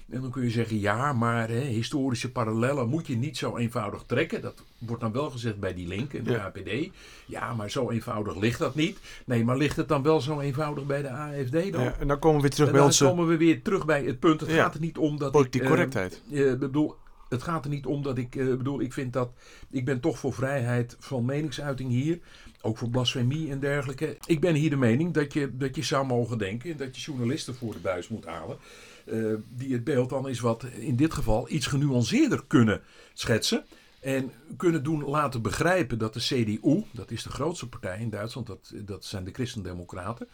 En 0.10 0.22
dan 0.22 0.32
kun 0.32 0.44
je 0.44 0.50
zeggen, 0.50 0.80
ja, 0.80 1.14
maar 1.14 1.50
hè, 1.50 1.60
historische 1.60 2.32
parallellen 2.32 2.90
moet 2.90 3.08
je 3.08 3.16
niet 3.16 3.38
zo 3.38 3.58
eenvoudig 3.58 4.04
trekken. 4.06 4.42
Dat 4.42 4.64
wordt 4.78 5.02
dan 5.02 5.12
wel 5.12 5.30
gezegd 5.30 5.60
bij 5.60 5.74
die 5.74 5.88
link 5.88 6.14
en 6.14 6.24
de 6.24 6.32
ja. 6.32 6.50
KPD. 6.50 6.90
Ja, 7.26 7.54
maar 7.54 7.72
zo 7.72 7.90
eenvoudig 7.90 8.36
ligt 8.36 8.60
dat 8.60 8.76
niet. 8.76 8.98
Nee, 9.26 9.44
maar 9.44 9.58
ligt 9.58 9.76
het 9.76 9.88
dan 9.88 10.04
wel 10.04 10.22
zo 10.22 10.40
eenvoudig 10.40 10.86
bij 10.86 11.02
de 11.02 11.10
AFD 11.10 11.72
dan? 11.72 11.84
Ja, 11.84 11.96
en 12.00 12.08
dan 12.08 12.20
komen 12.20 12.36
we 12.36 12.42
weer 12.42 12.52
terug 12.52 12.68
en 12.68 12.74
bij 12.74 12.82
dan 12.82 13.10
komen 13.10 13.28
we 13.28 13.38
weer 13.38 13.62
terug 13.62 13.86
bij 13.86 14.04
het 14.04 14.20
punt. 14.20 14.42
Het 14.42 14.50
ja. 14.50 14.56
gaat 14.56 14.74
er 14.74 14.80
niet 14.80 14.98
om 14.98 15.18
dat 15.18 15.32
Politiek 15.32 15.62
ik... 15.62 15.68
correctheid. 15.68 16.22
Uh, 16.32 16.40
uh, 16.40 16.58
bedoel, 16.58 16.96
het 17.30 17.44
gaat 17.44 17.64
er 17.64 17.70
niet 17.70 17.86
om 17.86 18.04
dat 18.04 18.18
ik... 18.18 18.36
Uh, 18.36 18.58
bedoel, 18.58 18.82
ik 18.82 18.94
vind 18.94 19.14
dat... 19.14 19.32
Ik 19.70 19.86
ben 19.86 20.00
toch 20.00 20.20
voor 20.20 20.34
vrijheid 20.34 20.96
van 21.00 21.26
meningsuiting 21.26 21.90
hier. 21.90 22.20
Ook 22.66 22.78
voor 22.78 22.90
blasfemie 22.90 23.52
en 23.52 23.60
dergelijke. 23.60 24.18
Ik 24.26 24.40
ben 24.40 24.56
hier 24.56 24.70
de 24.70 24.76
mening 24.76 25.14
dat 25.14 25.34
je, 25.34 25.58
dat 25.58 25.76
je 25.76 25.84
zou 25.84 26.06
mogen 26.06 26.38
denken... 26.38 26.78
dat 26.78 26.96
je 26.96 27.02
journalisten 27.02 27.56
voor 27.56 27.74
de 27.74 27.80
buis 27.80 28.08
moet 28.08 28.26
halen... 28.26 28.58
Uh, 29.06 29.34
die 29.50 29.74
het 29.74 29.84
beeld 29.84 30.10
dan 30.10 30.30
is 30.30 30.40
wat 30.40 30.64
in 30.64 30.96
dit 30.96 31.14
geval 31.14 31.50
iets 31.50 31.68
genuanceerder 31.68 32.44
kunnen 32.48 32.82
schetsen. 33.14 33.66
En 34.00 34.32
kunnen 34.58 34.84
doen 34.84 35.04
laten 35.04 35.42
begrijpen 35.42 35.98
dat 35.98 36.14
de 36.14 36.20
CDU, 36.20 36.84
dat 36.92 37.12
is 37.12 37.24
de 37.24 37.30
grootste 37.30 37.70
partij 37.70 38.00
in 38.00 38.10
Duitsland, 38.10 38.48
dat, 38.48 38.74
dat 38.76 39.06
zijn 39.06 39.24
de 39.24 39.32
Christendemocraten. 39.32 40.28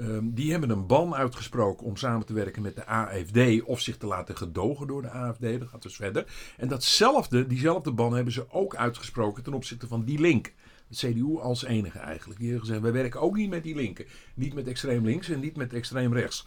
Um, 0.00 0.34
die 0.34 0.50
hebben 0.50 0.70
een 0.70 0.86
ban 0.86 1.14
uitgesproken 1.14 1.86
om 1.86 1.96
samen 1.96 2.26
te 2.26 2.32
werken 2.32 2.62
met 2.62 2.76
de 2.76 2.86
AFD 2.86 3.62
of 3.62 3.80
zich 3.80 3.96
te 3.96 4.06
laten 4.06 4.36
gedogen 4.36 4.86
door 4.86 5.02
de 5.02 5.10
AFD. 5.10 5.40
Dat 5.40 5.68
gaat 5.68 5.82
dus 5.82 5.96
verder. 5.96 6.26
En 6.56 6.68
datzelfde, 6.68 7.46
diezelfde 7.46 7.92
ban 7.92 8.14
hebben 8.14 8.32
ze 8.32 8.50
ook 8.50 8.76
uitgesproken 8.76 9.42
ten 9.42 9.54
opzichte 9.54 9.86
van 9.86 10.04
die 10.04 10.20
link. 10.20 10.52
CDU 10.92 11.38
als 11.40 11.64
enige 11.64 11.98
eigenlijk. 11.98 12.38
Die 12.38 12.48
hebben 12.48 12.66
gezegd, 12.66 12.84
wij 12.84 12.92
werken 12.92 13.20
ook 13.20 13.36
niet 13.36 13.50
met 13.50 13.62
die 13.62 13.74
linken. 13.74 14.04
Niet 14.34 14.54
met 14.54 14.68
extreem 14.68 15.04
links 15.04 15.28
en 15.28 15.40
niet 15.40 15.56
met 15.56 15.72
extreem 15.72 16.12
rechts. 16.12 16.46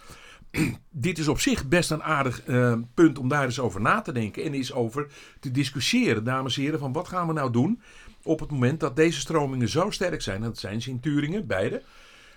dit 0.89 1.17
is 1.17 1.27
op 1.27 1.39
zich 1.39 1.67
best 1.67 1.91
een 1.91 2.03
aardig 2.03 2.47
uh, 2.47 2.77
punt 2.93 3.17
om 3.17 3.27
daar 3.27 3.43
eens 3.43 3.59
over 3.59 3.81
na 3.81 4.01
te 4.01 4.11
denken 4.11 4.43
en 4.43 4.53
eens 4.53 4.73
over 4.73 5.07
te 5.39 5.51
discussiëren, 5.51 6.23
dames 6.23 6.57
en 6.57 6.61
heren, 6.61 6.79
van 6.79 6.93
wat 6.93 7.07
gaan 7.07 7.27
we 7.27 7.33
nou 7.33 7.51
doen 7.51 7.81
op 8.23 8.39
het 8.39 8.51
moment 8.51 8.79
dat 8.79 8.95
deze 8.95 9.19
stromingen 9.19 9.69
zo 9.69 9.89
sterk 9.89 10.21
zijn, 10.21 10.41
dat 10.41 10.57
zijn 10.57 10.81
ze 10.81 10.89
in 10.89 10.99
Turingen, 10.99 11.47
beide, 11.47 11.81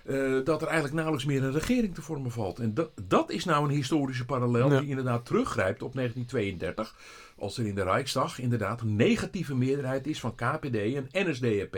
uh, 0.05 0.45
dat 0.45 0.61
er 0.61 0.67
eigenlijk 0.67 0.93
nauwelijks 0.93 1.25
meer 1.25 1.43
een 1.43 1.53
regering 1.53 1.95
te 1.95 2.01
vormen 2.01 2.31
valt. 2.31 2.59
En 2.59 2.73
dat, 2.73 2.91
dat 3.07 3.31
is 3.31 3.45
nou 3.45 3.63
een 3.63 3.75
historische 3.75 4.25
parallel 4.25 4.71
ja. 4.71 4.79
die 4.79 4.89
inderdaad 4.89 5.25
teruggrijpt 5.25 5.83
op 5.83 5.93
1932, 5.93 6.95
als 7.37 7.57
er 7.57 7.65
in 7.65 7.75
de 7.75 7.83
Rijksdag 7.83 8.39
inderdaad 8.39 8.81
een 8.81 8.95
negatieve 8.95 9.55
meerderheid 9.55 10.07
is 10.07 10.19
van 10.19 10.35
KPD 10.35 10.75
en 10.75 11.07
NSDAP. 11.11 11.77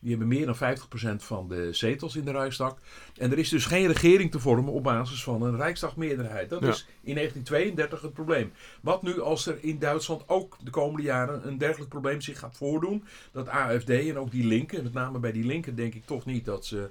Die 0.00 0.10
hebben 0.10 0.28
meer 0.28 0.46
dan 0.46 0.78
50% 1.20 1.24
van 1.24 1.48
de 1.48 1.72
zetels 1.72 2.16
in 2.16 2.24
de 2.24 2.30
Rijksdag. 2.30 2.76
En 3.16 3.32
er 3.32 3.38
is 3.38 3.48
dus 3.48 3.66
geen 3.66 3.86
regering 3.86 4.30
te 4.30 4.38
vormen 4.38 4.72
op 4.72 4.82
basis 4.82 5.22
van 5.22 5.42
een 5.42 5.56
Rijksdagmeerderheid. 5.56 6.48
Dat 6.48 6.60
ja. 6.60 6.68
is 6.68 6.86
in 7.02 7.14
1932 7.14 8.02
het 8.02 8.12
probleem. 8.12 8.52
Wat 8.80 9.02
nu 9.02 9.20
als 9.20 9.46
er 9.46 9.58
in 9.60 9.78
Duitsland 9.78 10.28
ook 10.28 10.56
de 10.64 10.70
komende 10.70 11.02
jaren 11.02 11.46
een 11.46 11.58
dergelijk 11.58 11.90
probleem 11.90 12.20
zich 12.20 12.38
gaat 12.38 12.56
voordoen? 12.56 13.04
Dat 13.32 13.48
AFD 13.48 13.90
en 13.90 14.18
ook 14.18 14.30
die 14.30 14.46
linken, 14.46 14.82
met 14.82 14.92
name 14.92 15.18
bij 15.18 15.32
die 15.32 15.44
linken 15.44 15.74
denk 15.74 15.94
ik 15.94 16.06
toch 16.06 16.24
niet 16.24 16.44
dat 16.44 16.66
ze 16.66 16.90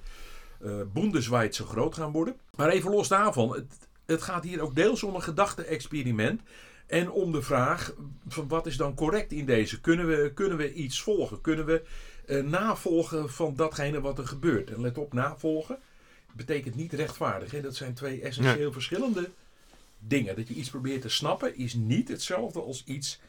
uh, 0.63 0.81
Bundeswijd 0.93 1.55
zo 1.55 1.65
groot 1.65 1.95
gaan 1.95 2.11
worden. 2.11 2.35
Maar 2.55 2.69
even 2.69 2.91
los 2.91 3.07
daarvan, 3.07 3.53
het, 3.53 3.87
het 4.05 4.21
gaat 4.21 4.43
hier 4.43 4.61
ook 4.61 4.75
deels 4.75 5.03
om 5.03 5.15
een 5.15 5.23
gedachte-experiment. 5.23 6.41
En 6.87 7.11
om 7.11 7.31
de 7.31 7.41
vraag 7.41 7.93
van 8.27 8.47
wat 8.47 8.65
is 8.65 8.77
dan 8.77 8.95
correct 8.95 9.31
in 9.31 9.45
deze? 9.45 9.81
Kunnen 9.81 10.07
we, 10.07 10.31
kunnen 10.33 10.57
we 10.57 10.73
iets 10.73 11.01
volgen? 11.01 11.41
Kunnen 11.41 11.65
we 11.65 11.83
uh, 12.27 12.43
navolgen 12.43 13.29
van 13.29 13.55
datgene 13.55 14.01
wat 14.01 14.17
er 14.17 14.27
gebeurt? 14.27 14.71
En 14.71 14.81
let 14.81 14.97
op, 14.97 15.13
navolgen 15.13 15.79
betekent 16.33 16.75
niet 16.75 16.93
rechtvaardig. 16.93 17.51
Hè? 17.51 17.61
Dat 17.61 17.75
zijn 17.75 17.93
twee 17.93 18.21
essentieel 18.21 18.67
ja. 18.67 18.73
verschillende 18.73 19.29
dingen. 19.99 20.35
Dat 20.35 20.47
je 20.47 20.53
iets 20.53 20.69
probeert 20.69 21.01
te 21.01 21.09
snappen 21.09 21.57
is 21.57 21.73
niet 21.73 22.07
hetzelfde 22.07 22.61
als 22.61 22.83
iets 22.85 23.19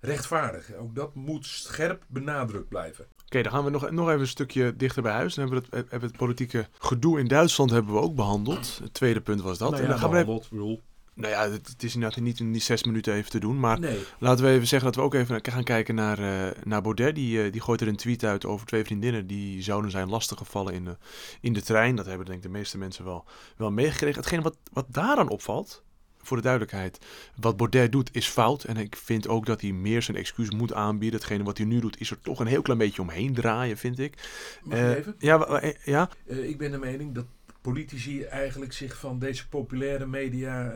rechtvaardigen. 0.00 0.78
Ook 0.78 0.94
dat 0.94 1.14
moet 1.14 1.46
scherp 1.46 2.04
benadrukt 2.06 2.68
blijven. 2.68 3.06
Oké, 3.34 3.48
okay, 3.48 3.52
dan 3.52 3.62
gaan 3.62 3.72
we 3.72 3.86
nog, 3.86 3.90
nog 3.90 4.08
even 4.08 4.20
een 4.20 4.26
stukje 4.26 4.76
dichter 4.76 5.02
bij 5.02 5.12
huis. 5.12 5.34
Dan 5.34 5.44
hebben 5.44 5.62
we 5.62 5.76
het, 5.76 5.90
hebben 5.90 6.08
het 6.08 6.18
politieke 6.18 6.68
gedoe 6.78 7.18
in 7.18 7.28
Duitsland 7.28 7.70
hebben 7.70 7.94
we 7.94 8.00
ook 8.00 8.14
behandeld. 8.14 8.78
Het 8.82 8.94
tweede 8.94 9.20
punt 9.20 9.40
was 9.40 9.58
dat. 9.58 9.70
Nou 9.70 9.82
ja, 9.82 9.88
en 9.88 9.90
dan 9.92 10.00
gaan 10.00 10.10
we 10.10 10.40
even, 10.48 10.80
nou 11.14 11.32
ja, 11.32 11.50
het, 11.50 11.68
het 11.68 11.82
is 11.82 11.94
inderdaad 11.94 12.20
niet 12.20 12.40
in 12.40 12.52
die 12.52 12.60
zes 12.60 12.84
minuten 12.84 13.14
even 13.14 13.30
te 13.30 13.38
doen. 13.38 13.60
Maar 13.60 13.78
nee. 13.80 13.98
laten 14.18 14.44
we 14.44 14.50
even 14.50 14.66
zeggen 14.66 14.92
dat 14.92 14.96
we 14.96 15.02
ook 15.02 15.14
even 15.14 15.40
gaan 15.42 15.64
kijken 15.64 15.94
naar, 15.94 16.20
uh, 16.20 16.50
naar 16.64 16.82
Baudet. 16.82 17.14
Die, 17.14 17.44
uh, 17.44 17.52
die 17.52 17.60
gooit 17.60 17.80
er 17.80 17.88
een 17.88 17.96
tweet 17.96 18.24
uit 18.24 18.44
over 18.44 18.66
twee 18.66 18.84
vriendinnen 18.84 19.26
die 19.26 19.62
zouden 19.62 19.90
zijn 19.90 20.08
lastiggevallen 20.08 20.74
in 20.74 20.84
de, 20.84 20.96
in 21.40 21.52
de 21.52 21.62
trein. 21.62 21.96
Dat 21.96 22.06
hebben 22.06 22.26
denk 22.26 22.38
ik 22.38 22.44
de 22.44 22.58
meeste 22.58 22.78
mensen 22.78 23.04
wel, 23.04 23.24
wel 23.56 23.70
meegekregen. 23.70 24.20
Hetgeen 24.20 24.42
wat, 24.42 24.56
wat 24.72 24.86
daaraan 24.88 25.28
opvalt, 25.28 25.83
voor 26.26 26.36
de 26.36 26.42
duidelijkheid, 26.42 26.98
wat 27.40 27.56
Baudet 27.56 27.92
doet 27.92 28.08
is 28.12 28.28
fout. 28.28 28.64
En 28.64 28.76
ik 28.76 28.96
vind 28.96 29.28
ook 29.28 29.46
dat 29.46 29.60
hij 29.60 29.72
meer 29.72 30.02
zijn 30.02 30.16
excuus 30.16 30.50
moet 30.50 30.72
aanbieden. 30.72 31.18
Hetgene 31.18 31.44
wat 31.44 31.58
hij 31.58 31.66
nu 31.66 31.80
doet, 31.80 32.00
is 32.00 32.10
er 32.10 32.20
toch 32.20 32.40
een 32.40 32.46
heel 32.46 32.62
klein 32.62 32.78
beetje 32.78 33.02
omheen 33.02 33.34
draaien, 33.34 33.76
vind 33.76 33.98
ik. 33.98 34.14
Mag 34.62 34.78
ik 34.78 34.84
Eh, 34.84 34.96
even? 34.96 35.14
Ja, 35.18 35.46
eh, 35.46 35.74
ja? 35.84 36.08
Eh, 36.26 36.48
ik 36.48 36.58
ben 36.58 36.70
de 36.70 36.78
mening 36.78 37.14
dat 37.14 37.26
politici 37.60 38.22
eigenlijk 38.22 38.72
zich 38.72 38.98
van 38.98 39.18
deze 39.18 39.48
populaire 39.48 40.06
media 40.06 40.72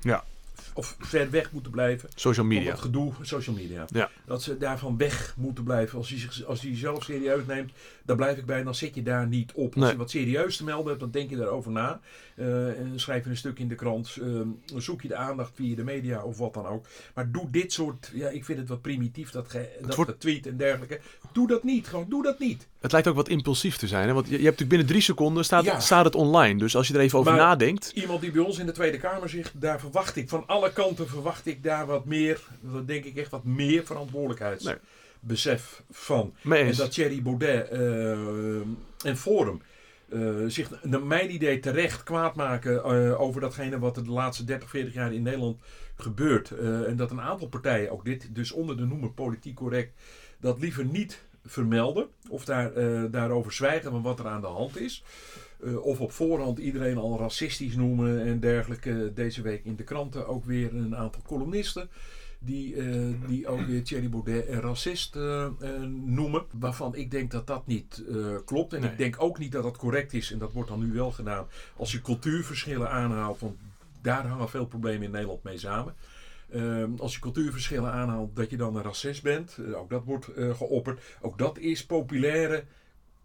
Ja. 0.00 0.24
Of 0.74 0.96
ver 0.98 1.30
weg 1.30 1.52
moeten 1.52 1.72
blijven. 1.72 2.08
social 2.14 2.46
media. 2.46 2.70
het 2.70 2.80
gedoe, 2.80 3.12
social 3.22 3.56
media. 3.56 3.84
Ja. 3.88 4.10
Dat 4.26 4.42
ze 4.42 4.58
daarvan 4.58 4.96
weg 4.96 5.34
moeten 5.36 5.64
blijven. 5.64 5.98
Als 5.98 6.08
hij, 6.08 6.18
zich, 6.18 6.44
als 6.44 6.60
hij 6.60 6.70
jezelf 6.70 7.04
serieus 7.04 7.46
neemt, 7.46 7.72
daar 8.04 8.16
blijf 8.16 8.38
ik 8.38 8.46
bij. 8.46 8.62
Dan 8.62 8.74
zit 8.74 8.94
je 8.94 9.02
daar 9.02 9.26
niet 9.26 9.52
op. 9.52 9.74
Als 9.74 9.82
Nee. 9.82 9.90
je 9.92 9.96
wat 9.98 10.10
serieus 10.10 10.56
te 10.56 10.64
melden 10.64 10.86
hebt, 10.86 11.00
dan 11.00 11.10
denk 11.10 11.30
je 11.30 11.36
daarover 11.36 11.70
na. 11.70 12.00
Eh, 12.36 12.66
en 12.78 12.92
schrijf 12.94 13.24
je 13.24 13.30
een 13.30 13.36
stuk 13.36 13.58
in 13.58 13.68
de 13.68 13.74
krant. 13.74 14.16
eh, 14.22 14.28
zoek 14.76 15.02
je 15.02 15.08
de 15.08 15.16
aandacht 15.16 15.50
via 15.54 15.76
de 15.76 15.84
media 15.84 16.22
of 16.22 16.38
wat 16.38 16.54
dan 16.54 16.66
ook. 16.66 16.86
Maar 17.14 17.30
doe 17.30 17.50
dit 17.50 17.72
soort, 17.72 18.10
ja, 18.14 18.28
ik 18.28 18.44
vind 18.44 18.58
het 18.58 18.68
wat 18.68 18.82
primitief, 18.82 19.30
dat, 19.30 19.50
ge, 19.50 19.68
dat 19.80 19.94
wordt- 19.94 20.10
getweet 20.10 20.46
en 20.46 20.56
dergelijke. 20.56 21.00
Doe 21.32 21.46
dat 21.46 21.64
niet. 21.64 21.86
Gewoon, 21.88 22.06
doe 22.08 22.22
dat 22.22 22.38
niet. 22.38 22.66
Het 22.80 22.92
lijkt 22.92 23.08
ook 23.08 23.14
wat 23.14 23.28
impulsief 23.28 23.76
te 23.76 23.86
zijn. 23.86 24.08
Hè? 24.08 24.14
Want 24.14 24.26
je, 24.26 24.30
je 24.30 24.44
hebt 24.44 24.44
natuurlijk 24.44 24.70
binnen 24.70 24.86
drie 24.88 25.00
seconden 25.00 25.44
staat, 25.44 25.64
Ja. 25.64 25.80
staat 25.80 26.04
het 26.04 26.14
online. 26.14 26.58
Dus 26.58 26.76
als 26.76 26.88
je 26.88 26.94
er 26.94 27.00
even 27.00 27.18
over 27.18 27.32
Maar- 27.32 27.40
nadenkt. 27.40 27.90
Iemand 27.94 28.20
die 28.20 28.30
bij 28.30 28.42
ons 28.42 28.58
in 28.58 28.66
de 28.66 28.72
Tweede 28.72 28.98
Kamer 28.98 29.28
zit, 29.28 29.52
daar 29.54 29.80
verwacht 29.80 30.16
ik, 30.16 30.28
van 30.28 30.46
alle 30.56 30.72
kanten 30.72 31.08
verwacht 31.08 31.46
ik 31.46 31.62
daar 31.62 31.86
wat 31.86 32.04
meer, 32.04 32.40
dat 32.60 32.86
denk 32.86 33.04
ik 33.04 33.16
echt 33.16 33.30
wat 33.30 33.44
meer 33.44 33.84
verantwoordelijkheidsbesef 33.84 35.82
van. 35.90 36.34
En 36.50 36.74
dat 36.76 36.92
Thierry 36.92 37.22
Baudet 37.22 37.68
eh, 37.68 38.60
en 39.04 39.16
Forum 39.16 39.62
eh, 40.08 40.20
zich 40.46 40.82
naar 40.82 41.02
mijn 41.02 41.34
idee 41.34 41.60
terecht 41.60 42.02
kwaad 42.02 42.34
maken 42.34 42.84
eh, 42.84 43.20
over 43.20 43.40
datgene 43.40 43.78
wat 43.78 43.96
er 43.96 44.04
de 44.04 44.10
laatste 44.10 44.44
30, 44.44 44.70
40 44.70 44.94
jaar 44.94 45.12
in 45.12 45.22
Nederland 45.22 45.60
gebeurt. 45.96 46.50
En 46.86 46.96
dat 46.96 47.10
een 47.10 47.20
aantal 47.20 47.48
partijen, 47.48 47.90
ook 47.90 48.04
dit 48.04 48.28
dus 48.34 48.52
onder 48.52 48.76
de 48.76 48.84
noemer 48.84 49.10
politiek 49.10 49.54
correct, 49.54 49.92
dat 50.40 50.58
liever 50.58 50.84
niet 50.84 51.22
vermelden. 51.44 52.06
Of 52.28 52.44
daar, 52.44 52.72
daarover 53.10 53.52
zwijgen 53.52 53.90
van 53.90 54.02
wat 54.02 54.18
er 54.18 54.26
aan 54.26 54.40
de 54.40 54.46
hand 54.46 54.80
is. 54.80 55.02
Eh, 55.64 55.84
of 55.84 56.00
op 56.00 56.12
voorhand 56.12 56.58
iedereen 56.58 56.98
al 56.98 57.18
racistisch 57.18 57.76
noemen 57.76 58.24
en 58.24 58.40
dergelijke. 58.40 59.12
Deze 59.14 59.42
week 59.42 59.64
in 59.64 59.76
de 59.76 59.84
kranten 59.84 60.26
ook 60.26 60.44
weer 60.44 60.74
een 60.74 60.96
aantal 60.96 61.22
columnisten. 61.22 61.88
Die, 62.38 62.74
eh, 62.74 62.88
die 63.26 63.46
ook 63.48 63.60
weer 63.60 63.82
Thierry 63.84 64.08
Baudet 64.08 64.48
een 64.48 64.60
racist 64.60 65.16
eh, 65.16 65.46
noemen. 66.04 66.44
Waarvan 66.58 66.94
ik 66.94 67.10
denk 67.10 67.30
dat 67.30 67.46
dat 67.46 67.66
niet 67.66 68.04
klopt. 68.44 68.72
En 68.72 68.80
Nee. 68.80 68.90
ik 68.90 68.98
denk 68.98 69.22
ook 69.22 69.38
niet 69.38 69.52
dat 69.52 69.62
dat 69.62 69.76
correct 69.76 70.12
is. 70.12 70.32
En 70.32 70.38
dat 70.38 70.52
wordt 70.52 70.68
dan 70.68 70.80
nu 70.80 70.92
wel 70.92 71.10
gedaan. 71.10 71.46
Als 71.76 71.92
je 71.92 72.00
cultuurverschillen 72.00 72.90
aanhaalt. 72.90 73.40
Want 73.40 73.56
daar 74.00 74.26
hangen 74.26 74.48
veel 74.48 74.66
problemen 74.66 75.02
in 75.02 75.10
Nederland 75.10 75.42
mee 75.42 75.58
samen. 75.58 75.94
Ehm, 76.50 76.90
als 76.98 77.14
je 77.14 77.20
cultuurverschillen 77.20 77.92
aanhaalt, 77.92 78.36
dat 78.36 78.50
je 78.50 78.56
dan 78.56 78.76
een 78.76 78.82
racist 78.82 79.22
bent. 79.22 79.58
Ook 79.74 79.90
dat 79.90 80.04
wordt 80.04 80.28
geopperd. 80.52 81.00
Ook 81.20 81.38
dat 81.38 81.58
is 81.58 81.86
populaire 81.86 82.64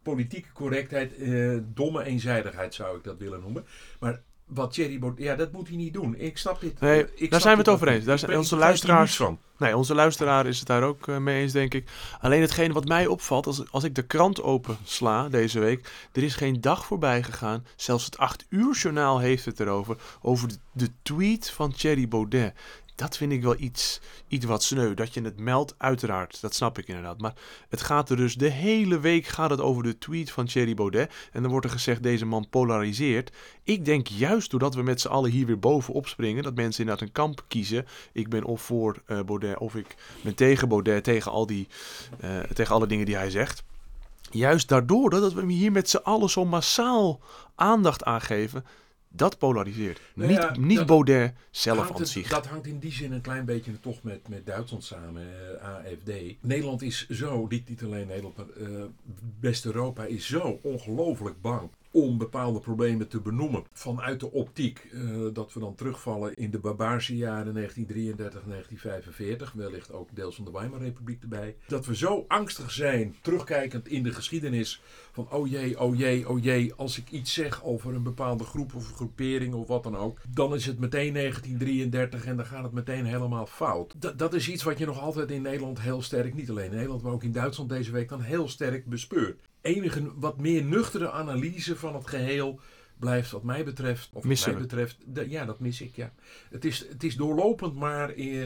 politieke 0.03 0.51
correctheid. 0.53 1.13
eh, 1.17 1.57
domme 1.73 2.03
eenzijdigheid 2.03 2.73
zou 2.73 2.97
ik 2.97 3.03
dat 3.03 3.17
willen 3.17 3.41
noemen. 3.41 3.65
Maar 3.99 4.21
wat 4.45 4.73
Thierry 4.73 4.99
Baudet... 4.99 5.23
Ja, 5.25 5.35
dat 5.35 5.51
moet 5.51 5.67
hij 5.67 5.77
niet 5.77 5.93
doen. 5.93 6.15
Ik 6.15 6.37
snap 6.37 6.61
dit. 6.61 6.79
Nee, 6.79 6.99
ik 7.01 7.07
daar 7.07 7.27
snap 7.27 7.41
zijn 7.41 7.53
we 7.53 7.59
het 7.61 7.69
over 7.69 7.87
eens. 7.87 8.05
Daar 8.05 8.19
zijn 8.19 8.37
onze 8.37 8.55
er 8.55 8.61
luisteraars- 8.61 9.15
van. 9.15 9.39
Nee, 9.57 9.77
onze 9.77 9.95
luisteraar 9.95 10.45
is 10.45 10.57
het 10.59 10.67
daar 10.67 10.83
ook 10.83 11.07
eh, 11.07 11.17
mee 11.17 11.41
eens, 11.41 11.51
denk 11.51 11.73
ik. 11.73 11.89
Alleen 12.19 12.41
hetgene 12.41 12.73
wat 12.73 12.85
mij 12.85 13.07
opvalt, 13.07 13.45
als, 13.47 13.71
als 13.71 13.83
ik 13.83 13.95
de 13.95 14.01
krant 14.01 14.41
opensla 14.41 15.29
deze 15.29 15.59
week, 15.59 15.91
er 16.13 16.23
is 16.23 16.35
geen 16.35 16.61
dag 16.61 16.85
voorbij 16.85 17.23
gegaan. 17.23 17.65
Zelfs 17.75 18.05
het 18.05 18.17
8 18.17 18.45
uur 18.49 18.73
journaal 18.75 19.19
heeft 19.19 19.45
het 19.45 19.59
erover. 19.59 19.97
Over 20.21 20.47
de, 20.47 20.57
de 20.73 20.89
tweet 21.01 21.49
van 21.49 21.71
Thierry 21.71 22.07
Baudet. 22.07 22.53
Dat 23.01 23.17
vind 23.17 23.31
ik 23.31 23.41
wel 23.41 23.55
iets, 23.57 23.99
iets 24.27 24.45
wat 24.45 24.63
sneu. 24.63 24.93
Dat 24.93 25.13
je 25.13 25.21
het 25.21 25.39
meldt, 25.39 25.75
uiteraard. 25.77 26.41
Dat 26.41 26.55
snap 26.55 26.77
ik 26.77 26.87
inderdaad. 26.87 27.17
Maar 27.17 27.33
het 27.69 27.81
gaat 27.81 28.09
er 28.09 28.15
dus 28.15 28.35
de 28.35 28.49
hele 28.49 28.99
week 28.99 29.25
gaat 29.25 29.49
het 29.49 29.61
over 29.61 29.83
de 29.83 29.97
tweet 29.97 30.31
van 30.31 30.45
Thierry 30.45 30.73
Baudet. 30.73 31.13
En 31.31 31.41
dan 31.41 31.51
wordt 31.51 31.65
er 31.65 31.71
gezegd, 31.71 32.03
deze 32.03 32.25
man 32.25 32.49
polariseert. 32.49 33.31
Ik 33.63 33.85
denk 33.85 34.07
juist 34.07 34.51
doordat 34.51 34.75
we 34.75 34.81
met 34.81 35.01
z'n 35.01 35.07
allen 35.07 35.31
hier 35.31 35.45
weer 35.45 35.59
bovenop 35.59 36.07
springen, 36.07 36.43
dat 36.43 36.55
mensen 36.55 36.81
inderdaad 36.81 37.07
een 37.07 37.13
kamp 37.13 37.43
kiezen. 37.47 37.85
Ik 38.11 38.29
ben 38.29 38.43
of 38.43 38.61
voor 38.61 39.01
eh, 39.05 39.19
Baudet 39.21 39.57
of 39.57 39.75
ik 39.75 39.95
ben 40.23 40.35
tegen 40.35 40.67
Baudet, 40.67 41.03
tegen, 41.03 41.31
al 41.31 41.45
die, 41.45 41.67
eh, 42.19 42.39
tegen 42.39 42.75
alle 42.75 42.87
dingen 42.87 43.05
die 43.05 43.15
hij 43.15 43.29
zegt. 43.29 43.63
Juist 44.31 44.67
daardoor 44.67 45.09
dat 45.09 45.33
we 45.33 45.51
hier 45.51 45.71
met 45.71 45.89
z'n 45.89 45.97
allen 45.97 46.29
zo 46.29 46.45
massaal 46.45 47.19
aandacht 47.55 48.03
aan 48.03 48.21
geven, 48.21 48.65
dat 49.11 49.37
polariseert. 49.37 50.01
Nou 50.13 50.29
niet 50.29 50.37
ja, 50.37 50.55
niet 50.59 50.77
dat- 50.77 50.85
Baudet 50.87 51.33
zelf 51.51 51.91
aan 51.99 52.05
zich. 52.05 52.27
dat 52.29 52.47
hangt 52.47 52.67
in 52.67 52.79
die 52.79 52.91
zin 52.91 53.11
een 53.11 53.21
klein 53.21 53.45
beetje 53.45 53.79
toch 53.79 54.03
met, 54.03 54.27
met 54.27 54.45
Duitsland 54.45 54.83
samen, 54.83 55.23
eh, 55.59 55.67
AFD. 55.69 56.11
Nederland 56.41 56.81
is 56.81 57.09
zo, 57.09 57.45
niet, 57.49 57.69
niet 57.69 57.83
alleen 57.83 58.07
Nederland, 58.07 58.37
maar 58.37 58.45
eh, 58.59 58.83
West-Europa 59.39 60.03
is 60.05 60.27
zo 60.27 60.59
ongelooflijk 60.61 61.41
bang 61.41 61.69
om 61.91 62.17
bepaalde 62.17 62.59
problemen 62.59 63.07
te 63.07 63.21
benoemen. 63.21 63.63
Vanuit 63.73 64.19
de 64.19 64.31
optiek 64.31 64.87
eh, 64.91 65.01
dat 65.33 65.53
we 65.53 65.59
dan 65.59 65.75
terugvallen 65.75 66.35
in 66.35 66.51
de 66.51 66.59
barbaarse 66.59 67.17
jaren 67.17 67.53
1933, 67.53 68.41
1945, 68.43 69.51
wellicht 69.51 69.93
ook 69.93 70.09
deels 70.13 70.35
van 70.35 70.45
de 70.45 70.51
Weimarrepubliek 70.51 71.21
erbij. 71.21 71.55
Dat 71.67 71.85
we 71.85 71.95
zo 71.95 72.25
angstig 72.27 72.71
zijn, 72.71 73.15
terugkijkend 73.21 73.87
in 73.87 74.03
de 74.03 74.13
geschiedenis, 74.13 74.81
van 75.11 75.31
oh 75.31 75.49
jee, 75.49 75.79
oh 75.79 75.97
jee, 75.97 76.29
oh 76.29 76.43
jee, 76.43 76.73
als 76.73 76.97
ik 76.97 77.11
iets 77.11 77.33
zeg 77.33 77.63
over 77.63 77.95
een 77.95 78.03
bepaalde 78.03 78.43
groep 78.43 78.75
of 78.75 78.93
groepering 78.93 79.53
of 79.53 79.67
wat 79.67 79.83
dan 79.83 79.97
ook, 79.97 80.17
dan 80.29 80.53
is 80.53 80.65
het 80.65 80.79
meteen 80.79 81.13
1933 81.13 82.25
en 82.25 82.35
dan 82.35 82.45
gaat 82.45 82.63
het 82.63 82.71
meteen 82.71 83.05
helemaal 83.05 83.45
fout. 83.45 83.95
Dat, 83.99 84.19
dat 84.19 84.33
is 84.33 84.49
iets 84.49 84.63
wat 84.63 84.77
je 84.77 84.85
nog 84.85 84.99
altijd 84.99 85.31
in 85.31 85.41
Nederland 85.41 85.81
heel 85.81 86.01
sterk, 86.01 86.33
niet 86.33 86.49
alleen 86.49 86.65
in 86.65 86.75
Nederland, 86.75 87.01
maar 87.01 87.11
ook 87.11 87.23
in 87.23 87.31
Duitsland 87.31 87.69
deze 87.69 87.91
week 87.91 88.09
dan 88.09 88.21
heel 88.21 88.47
sterk 88.47 88.85
bespeurt. 88.85 89.39
Enige 89.61 90.11
wat 90.19 90.37
meer 90.39 90.63
nuchtere 90.63 91.11
analyse 91.11 91.75
van 91.75 91.95
het 91.95 92.07
geheel 92.07 92.59
blijft 92.99 93.31
wat 93.31 93.43
mij 93.43 93.63
betreft, 93.63 94.09
of 94.13 94.13
wat 94.13 94.23
mij 94.53 94.61
betreft, 94.61 94.97
de- 95.05 95.29
ja 95.29 95.45
dat 95.45 95.59
mis 95.59 95.81
ik 95.81 95.95
ja. 95.95 96.13
Het 96.49 96.65
is, 96.65 96.87
het 96.89 97.03
is 97.03 97.15
doorlopend, 97.15 97.75
maar 97.75 98.09
eh, 98.09 98.43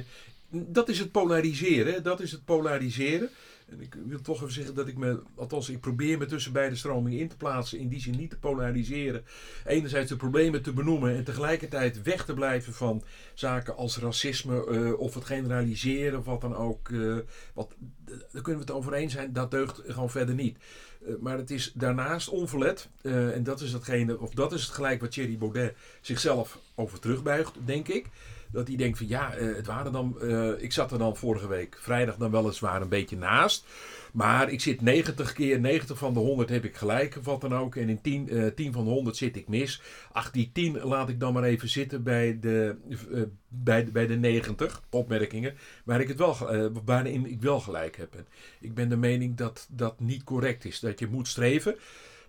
dat 0.67 0.89
is 0.89 0.99
het 0.99 1.11
polariseren. 1.11 2.03
Dat 2.03 2.19
is 2.19 2.31
het 2.31 2.45
polariseren. 2.45 3.29
En 3.69 3.81
ik 3.81 3.95
wil 4.05 4.21
toch 4.21 4.41
even 4.41 4.53
zeggen 4.53 4.75
dat 4.75 4.87
ik 4.87 4.97
me, 4.97 5.21
althans 5.35 5.69
ik 5.69 5.79
probeer 5.79 6.17
me 6.17 6.25
tussen 6.25 6.51
beide 6.51 6.75
stromingen 6.75 7.19
in 7.19 7.27
te 7.27 7.37
plaatsen. 7.37 7.79
In 7.79 7.87
die 7.87 7.99
zin 7.99 8.17
niet 8.17 8.29
te 8.29 8.37
polariseren. 8.37 9.23
Enerzijds 9.65 10.09
de 10.09 10.15
problemen 10.15 10.61
te 10.61 10.73
benoemen 10.73 11.15
en 11.15 11.23
tegelijkertijd 11.23 12.01
weg 12.01 12.25
te 12.25 12.33
blijven 12.33 12.73
van 12.73 13.03
zaken 13.33 13.75
als 13.75 13.97
racisme 13.97 14.65
eh, 14.65 14.99
of 14.99 15.13
het 15.13 15.25
generaliseren 15.25 16.19
of 16.19 16.25
wat 16.25 16.41
dan 16.41 16.55
ook. 16.55 16.89
eh, 16.89 17.17
wat, 17.53 17.73
daar 18.05 18.41
kunnen 18.41 18.65
we 18.65 18.71
het 18.71 18.71
over 18.71 18.93
eens 18.93 19.13
zijn, 19.13 19.33
dat 19.33 19.51
deugt 19.51 19.81
gewoon 19.87 20.09
verder 20.09 20.35
niet. 20.35 20.57
Eh, 21.05 21.13
maar 21.19 21.37
het 21.37 21.51
is 21.51 21.71
daarnaast 21.73 22.29
onverlet, 22.29 22.89
en 23.01 23.43
dat 23.43 23.61
is, 23.61 23.73
hetgene, 23.73 24.19
of 24.19 24.33
dat 24.33 24.53
is 24.53 24.63
het 24.63 24.71
gelijk 24.71 25.01
wat 25.01 25.11
Thierry 25.11 25.37
Baudet 25.37 25.75
zichzelf 26.01 26.59
over 26.75 26.99
terugbuigt, 26.99 27.53
denk 27.65 27.87
ik. 27.87 28.05
Dat 28.51 28.67
hij 28.67 28.77
denkt 28.77 28.97
van 28.97 29.07
ja, 29.07 29.33
eh, 29.33 29.55
het 29.55 29.65
waren 29.67 29.91
dan. 29.91 30.21
eh, 30.21 30.49
ik 30.63 30.71
zat 30.71 30.91
er 30.91 30.97
dan 30.97 31.17
vorige 31.17 31.47
week 31.47 31.77
vrijdag 31.79 32.15
dan 32.17 32.31
weliswaar 32.31 32.81
een 32.81 32.89
beetje 32.89 33.17
naast. 33.17 33.65
Maar 34.13 34.51
ik 34.51 34.61
zit 34.61 34.81
90 34.81 35.33
keer, 35.33 35.59
90 35.59 35.97
van 35.97 36.13
de 36.13 36.19
100 36.19 36.49
heb 36.49 36.63
ik 36.65 36.75
gelijk, 36.75 37.17
of 37.17 37.25
wat 37.25 37.41
dan 37.41 37.55
ook. 37.55 37.75
En 37.75 37.89
in 37.89 38.01
10, 38.01 38.29
eh 38.29 38.47
10 38.47 38.73
van 38.73 38.83
de 38.83 38.89
100 38.89 39.17
zit 39.17 39.35
ik 39.35 39.47
mis. 39.47 39.81
Ach, 40.11 40.31
die 40.31 40.49
10 40.53 40.79
laat 40.81 41.09
ik 41.09 41.19
dan 41.19 41.33
maar 41.33 41.43
even 41.43 41.69
zitten 41.69 42.03
bij 42.03 42.37
de, 42.39 42.75
eh, 43.13 43.21
bij, 43.47 43.91
bij 43.91 44.07
de 44.07 44.15
90 44.15 44.81
opmerkingen. 44.89 45.53
Waar 45.83 45.99
ik 46.01 46.07
het 46.07 46.17
wel, 46.17 46.49
eh, 46.49 46.65
waarin 46.85 47.25
ik 47.25 47.41
wel 47.41 47.59
gelijk 47.59 47.97
heb. 47.97 48.13
Ik 48.59 48.73
ben 48.73 48.89
de 48.89 48.97
mening 48.97 49.37
dat 49.37 49.67
dat 49.71 49.99
niet 49.99 50.23
correct 50.23 50.65
is. 50.65 50.79
Dat 50.79 50.99
je 50.99 51.07
moet 51.07 51.27
streven 51.27 51.75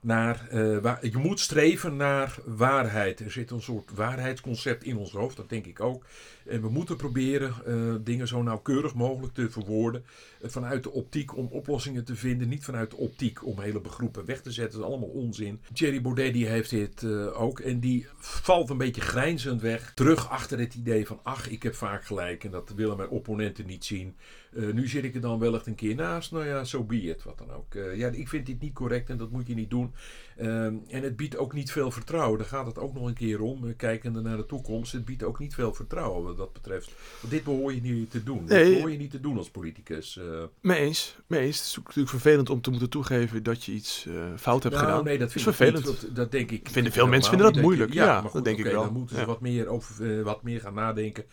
naar, 0.00 0.48
eh, 0.50 1.02
je 1.10 1.18
moet 1.18 1.40
streven 1.40 1.96
naar 1.96 2.38
waarheid. 2.44 3.20
Er 3.20 3.30
zit 3.30 3.50
een 3.50 3.62
soort 3.62 3.90
waarheidsconcept 3.94 4.84
in 4.84 4.96
ons 4.96 5.12
hoofd, 5.12 5.36
dat 5.36 5.48
denk 5.48 5.66
ik 5.66 5.80
ook. 5.80 6.04
En 6.46 6.60
we 6.60 6.68
moeten 6.68 6.96
proberen 6.96 7.54
eh, 7.66 7.94
dingen 8.00 8.28
zo 8.28 8.42
nauwkeurig 8.42 8.94
mogelijk 8.94 9.34
te 9.34 9.50
verwoorden. 9.50 10.04
eh, 10.40 10.50
vanuit 10.50 10.82
de 10.82 10.92
optiek 10.92 11.36
om 11.36 11.46
oplossingen 11.46 12.04
te 12.04 12.16
vinden. 12.16 12.48
Niet 12.48 12.64
vanuit 12.64 12.90
de 12.90 12.96
optiek 12.96 13.46
om 13.46 13.60
hele 13.60 13.80
begroepen 13.80 14.24
weg 14.24 14.40
te 14.40 14.50
zetten. 14.50 14.78
Dat 14.78 14.88
is 14.88 14.94
allemaal 14.94 15.14
onzin. 15.14 15.60
Thierry 15.72 16.00
Baudet 16.00 16.32
die 16.32 16.46
heeft 16.46 16.70
dit 16.70 17.04
ook. 17.32 17.60
En 17.60 17.80
die 17.80 18.06
valt 18.18 18.70
een 18.70 18.78
beetje 18.78 19.00
grijnzend 19.00 19.60
weg. 19.60 19.92
Terug 19.94 20.30
achter 20.30 20.58
het 20.58 20.74
idee 20.74 21.06
van 21.06 21.20
ach, 21.22 21.48
ik 21.48 21.62
heb 21.62 21.74
vaak 21.74 22.04
gelijk. 22.04 22.44
En 22.44 22.50
dat 22.50 22.72
willen 22.76 22.96
mijn 22.96 23.08
opponenten 23.08 23.66
niet 23.66 23.84
zien. 23.84 24.16
Eh, 24.56 24.72
nu 24.72 24.88
zit 24.88 25.04
ik 25.04 25.14
er 25.14 25.20
dan 25.20 25.38
wellicht 25.38 25.66
een 25.66 25.74
keer 25.74 25.94
naast. 25.94 26.32
Nou 26.32 26.46
ja, 26.46 26.64
zo 26.64 26.76
so 26.78 26.84
be 26.84 27.02
it. 27.02 27.22
Wat 27.24 27.38
dan 27.38 27.52
ook. 27.52 27.74
Eh, 27.74 27.96
ja, 27.96 28.08
ik 28.08 28.28
vind 28.28 28.46
dit 28.46 28.60
niet 28.60 28.72
correct 28.72 29.10
en 29.10 29.16
dat 29.16 29.30
moet 29.30 29.46
je 29.46 29.54
niet 29.54 29.70
doen. 29.70 29.92
Ehm, 30.36 30.74
en 30.88 31.02
het 31.02 31.16
biedt 31.16 31.36
ook 31.36 31.52
niet 31.52 31.72
veel 31.72 31.90
vertrouwen. 31.90 32.38
Daar 32.38 32.46
gaat 32.48 32.66
het 32.66 32.78
ook 32.78 32.94
nog 32.94 33.06
een 33.06 33.14
keer 33.14 33.40
om. 33.40 33.66
eh, 33.66 33.76
Kijkende 33.76 34.20
naar 34.20 34.36
de 34.36 34.46
toekomst. 34.46 34.92
Het 34.92 35.04
biedt 35.04 35.22
ook 35.22 35.38
niet 35.38 35.54
veel 35.54 35.74
vertrouwen 35.74 36.22
wat 36.24 36.36
dat 36.36 36.52
betreft. 36.52 36.90
Want 37.20 37.32
dit 37.32 37.44
behoor 37.44 37.74
je 37.74 37.80
niet 37.80 38.10
te 38.10 38.22
doen. 38.22 38.44
Nee. 38.44 38.64
Dit 38.64 38.74
behoor 38.74 38.90
je 38.90 38.98
niet 38.98 39.10
te 39.10 39.20
doen 39.20 39.36
als 39.36 39.50
politicus. 39.50 40.16
eh. 40.18 40.24
Mee 40.60 40.78
eens, 40.78 41.16
mee 41.26 41.40
eens. 41.40 41.56
Het 41.58 41.66
is 41.66 41.76
natuurlijk 41.76 42.08
vervelend 42.08 42.50
om 42.50 42.60
te 42.60 42.70
moeten 42.70 42.90
toegeven 42.90 43.42
dat 43.42 43.64
je 43.64 43.72
iets 43.72 44.08
fout 44.36 44.62
hebt 44.62 44.74
nou, 44.74 44.86
gedaan. 44.86 45.04
nee, 45.04 45.18
dat 45.18 45.32
vind 45.32 45.46
ik 45.46 45.54
vervelend. 45.54 45.84
Dat, 45.84 46.08
dat 46.16 46.30
denk 46.30 46.50
ik. 46.50 46.68
Vinden 46.70 46.92
veel 46.92 47.06
mensen 47.06 47.30
vinden 47.30 47.52
dat 47.52 47.62
moeilijk. 47.62 47.92
Ja, 47.92 48.20
maar 48.20 48.32
dat 48.32 48.44
denk 48.44 48.58
ik 48.58 48.64
wel. 48.64 48.82
Dan 48.84 48.92
moeten 48.92 49.16
Ja. 49.16 49.22
ze 49.22 49.28
wat 49.28 49.40
meer, 49.40 49.66
over, 49.66 50.22
wat 50.22 50.42
meer 50.42 50.60
gaan 50.60 50.74
nadenken 50.74 51.24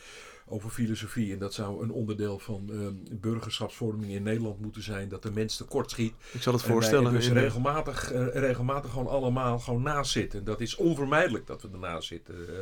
over 0.54 0.70
filosofie. 0.70 1.34
En 1.34 1.40
dat 1.40 1.54
zou 1.54 1.84
een 1.84 1.92
onderdeel 1.92 2.40
van 2.40 2.70
eh, 2.72 2.78
burgerschapsvorming 3.20 4.12
in 4.12 4.24
Nederland 4.24 4.60
moeten 4.62 4.82
zijn. 4.84 5.10
Dat 5.10 5.24
de 5.24 5.32
mens 5.32 5.58
tekort 5.58 5.92
schiet. 5.92 6.14
Ik 6.32 6.42
zal 6.42 6.54
het 6.54 6.62
En 6.64 6.70
voorstellen. 6.70 7.14
dus 7.14 7.28
in 7.28 7.34
de- 7.34 7.40
regelmatig, 7.40 8.12
eh, 8.12 8.28
regelmatig 8.34 8.92
gewoon 8.92 9.08
allemaal 9.08 9.60
gewoon 9.60 9.82
naast 9.82 10.12
zitten. 10.12 10.44
Dat 10.44 10.62
is 10.62 10.76
onvermijdelijk 10.76 11.48
dat 11.48 11.62
we 11.62 11.70
ernaast 11.74 12.08
zitten. 12.08 12.36
Eh, 12.48 12.54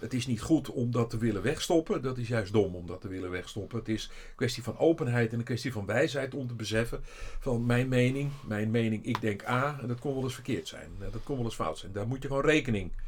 het 0.00 0.14
is 0.14 0.26
niet 0.26 0.40
goed 0.40 0.70
om 0.70 0.90
dat 0.90 1.10
te 1.10 1.18
willen 1.18 1.42
wegstoppen. 1.42 2.02
Dat 2.02 2.18
is 2.18 2.28
juist 2.28 2.52
dom 2.52 2.74
om 2.74 2.86
dat 2.86 3.00
te 3.00 3.08
willen 3.08 3.30
wegstoppen. 3.30 3.78
Het 3.78 3.88
is 3.88 4.04
een 4.04 4.34
kwestie 4.36 4.62
van 4.62 4.78
openheid 4.78 5.32
en 5.32 5.38
een 5.38 5.44
kwestie 5.44 5.72
van 5.72 5.86
wijsheid 5.86 6.34
om 6.34 6.46
te 6.48 6.54
beseffen 6.54 7.00
van 7.40 7.66
mijn 7.66 7.88
mening, 7.88 8.30
mijn 8.46 8.70
mening, 8.70 9.04
ik 9.04 9.20
denk 9.20 9.46
A, 9.48 9.78
en 9.80 9.88
dat 9.88 9.98
kon 10.00 10.14
wel 10.14 10.22
eens 10.22 10.34
verkeerd 10.34 10.68
zijn. 10.68 10.90
Dat 10.98 11.22
kon 11.24 11.36
wel 11.36 11.44
eens 11.44 11.54
fout 11.54 11.78
zijn. 11.78 11.92
Daar 11.92 12.06
moet 12.06 12.22
je 12.22 12.28
gewoon 12.28 12.44
rekening 12.44 12.90
mee 12.90 13.06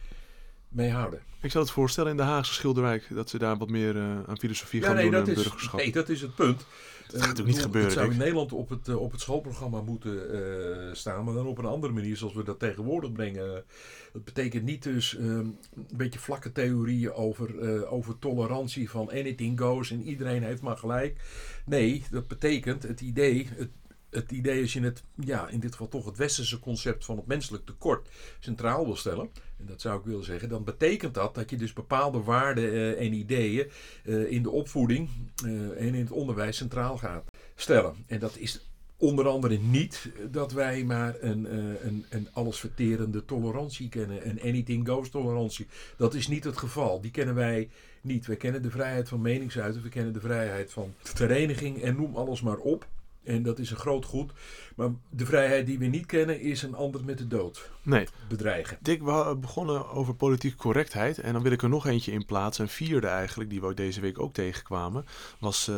houden. 0.76 1.20
Ik 1.40 1.50
zal 1.50 1.62
het 1.62 1.70
voorstellen 1.70 2.10
in 2.10 2.16
de 2.16 2.22
Haagse 2.22 2.52
Schilderwijk 2.54 3.06
dat 3.10 3.30
ze 3.30 3.38
daar 3.38 3.56
wat 3.56 3.68
meer 3.68 3.96
eh, 3.96 4.02
aan 4.26 4.38
filosofie 4.38 4.80
Ja, 4.80 4.86
gaan 4.86 4.94
nee 4.94 5.04
doen 5.04 5.12
dat, 5.12 5.28
en 5.28 5.34
is, 5.34 5.42
burgerschap. 5.42 5.80
nee, 5.80 5.92
dat 5.92 6.08
is 6.08 6.20
het 6.20 6.34
punt. 6.34 6.66
Dat 7.10 7.20
gaat 7.20 7.28
natuurlijk 7.28 7.56
niet 7.56 7.64
gebeuren, 7.64 7.90
Het 7.90 7.98
zou 7.98 8.12
in. 8.12 8.18
Nederland 8.18 8.52
op 8.52 8.68
het, 8.68 8.88
eh, 8.88 9.00
op 9.00 9.12
het 9.12 9.20
schoolprogramma 9.20 9.80
moeten 9.80 10.32
eh, 10.32 10.94
staan, 10.94 11.24
maar 11.24 11.34
dan 11.34 11.46
op 11.46 11.58
een 11.58 11.64
andere 11.64 11.92
manier 11.92 12.16
zoals 12.16 12.34
we 12.34 12.42
dat 12.42 12.58
tegenwoordig 12.58 13.12
brengen. 13.12 13.64
Dat 14.12 14.24
betekent 14.24 14.64
niet 14.64 14.82
dus 14.82 15.16
ehm, 15.16 15.28
een 15.28 15.56
beetje 15.96 16.18
vlakke 16.18 16.52
theorieën 16.52 17.12
over, 17.12 17.58
eh, 17.58 17.92
over 17.92 18.18
tolerantie 18.18 18.90
van 18.90 19.10
anything 19.10 19.60
goes 19.60 19.90
en 19.90 20.02
iedereen 20.02 20.42
heeft 20.42 20.62
maar 20.62 20.76
gelijk. 20.76 21.20
Nee, 21.66 22.04
dat 22.10 22.28
betekent 22.28 22.82
het 22.82 23.00
idee, 23.00 23.48
het, 23.54 23.70
het 24.10 24.32
idee 24.32 24.62
als 24.62 24.72
je 24.72 24.80
het, 24.80 25.02
ja, 25.14 25.48
in 25.48 25.60
dit 25.60 25.70
geval 25.70 25.88
toch 25.88 26.04
het 26.04 26.16
westerse 26.16 26.60
concept 26.60 27.04
van 27.04 27.16
het 27.16 27.26
menselijk 27.26 27.66
tekort 27.66 28.08
centraal 28.38 28.84
wil 28.84 28.96
stellen, 28.96 29.30
en 29.60 29.66
dat 29.66 29.80
zou 29.80 29.98
ik 29.98 30.04
willen 30.04 30.24
zeggen, 30.24 30.48
dan 30.48 30.64
betekent 30.64 31.14
dat 31.14 31.34
dat 31.34 31.50
je 31.50 31.56
dus 31.56 31.72
bepaalde 31.72 32.22
waarden 32.22 32.72
eh, 32.72 33.06
en 33.06 33.12
ideeën 33.12 33.70
eh, 34.04 34.30
in 34.30 34.42
de 34.42 34.50
opvoeding 34.50 35.08
eh, 35.44 35.50
en 35.86 35.94
in 35.94 36.00
het 36.00 36.10
onderwijs 36.10 36.56
centraal 36.56 36.98
gaat 36.98 37.24
stellen. 37.54 37.94
En 38.06 38.18
dat 38.18 38.36
is 38.36 38.64
onder 38.96 39.28
andere 39.28 39.58
niet 39.58 40.10
dat 40.30 40.52
wij 40.52 40.84
maar 40.84 41.16
een, 41.20 41.54
een, 41.86 42.04
een 42.08 42.28
allesverterende 42.32 43.24
tolerantie 43.24 43.88
kennen, 43.88 44.28
een 44.28 44.40
anything 44.42 44.88
goes 44.88 45.10
tolerantie. 45.10 45.66
Dat 45.96 46.14
is 46.14 46.28
niet 46.28 46.44
het 46.44 46.56
geval. 46.56 47.00
Die 47.00 47.10
kennen 47.10 47.34
wij 47.34 47.68
niet. 48.00 48.26
We 48.26 48.36
kennen 48.36 48.62
de 48.62 48.70
vrijheid 48.70 49.08
van 49.08 49.20
meningsuiten, 49.20 49.82
we 49.82 49.88
kennen 49.88 50.12
de 50.12 50.20
vrijheid 50.20 50.72
van 50.72 50.94
vereniging 51.02 51.82
en 51.82 51.96
noem 51.96 52.16
alles 52.16 52.40
maar 52.40 52.58
op. 52.58 52.86
En 53.24 53.42
dat 53.42 53.58
is 53.58 53.70
een 53.70 53.76
groot 53.76 54.04
goed. 54.04 54.32
Maar 54.76 54.88
de 55.10 55.26
vrijheid 55.26 55.66
die 55.66 55.78
we 55.78 55.86
niet 55.86 56.06
kennen 56.06 56.40
is 56.40 56.62
een 56.62 56.74
ander 56.74 57.04
met 57.04 57.18
de 57.18 57.26
dood 57.26 57.70
Nee, 57.82 58.06
bedreigen. 58.28 58.78
Dick, 58.80 59.02
we 59.02 59.36
begonnen 59.40 59.90
over 59.90 60.14
politieke 60.14 60.56
correctheid. 60.56 61.18
En 61.18 61.32
dan 61.32 61.42
wil 61.42 61.52
ik 61.52 61.62
er 61.62 61.68
nog 61.68 61.86
eentje 61.86 62.12
in 62.12 62.24
plaatsen. 62.24 62.64
Een 62.64 62.70
vierde 62.70 63.06
eigenlijk, 63.06 63.50
die 63.50 63.60
we 63.60 63.74
deze 63.74 64.00
week 64.00 64.18
ook 64.18 64.34
tegenkwamen. 64.34 65.04
Was 65.38 65.68
eh, 65.68 65.76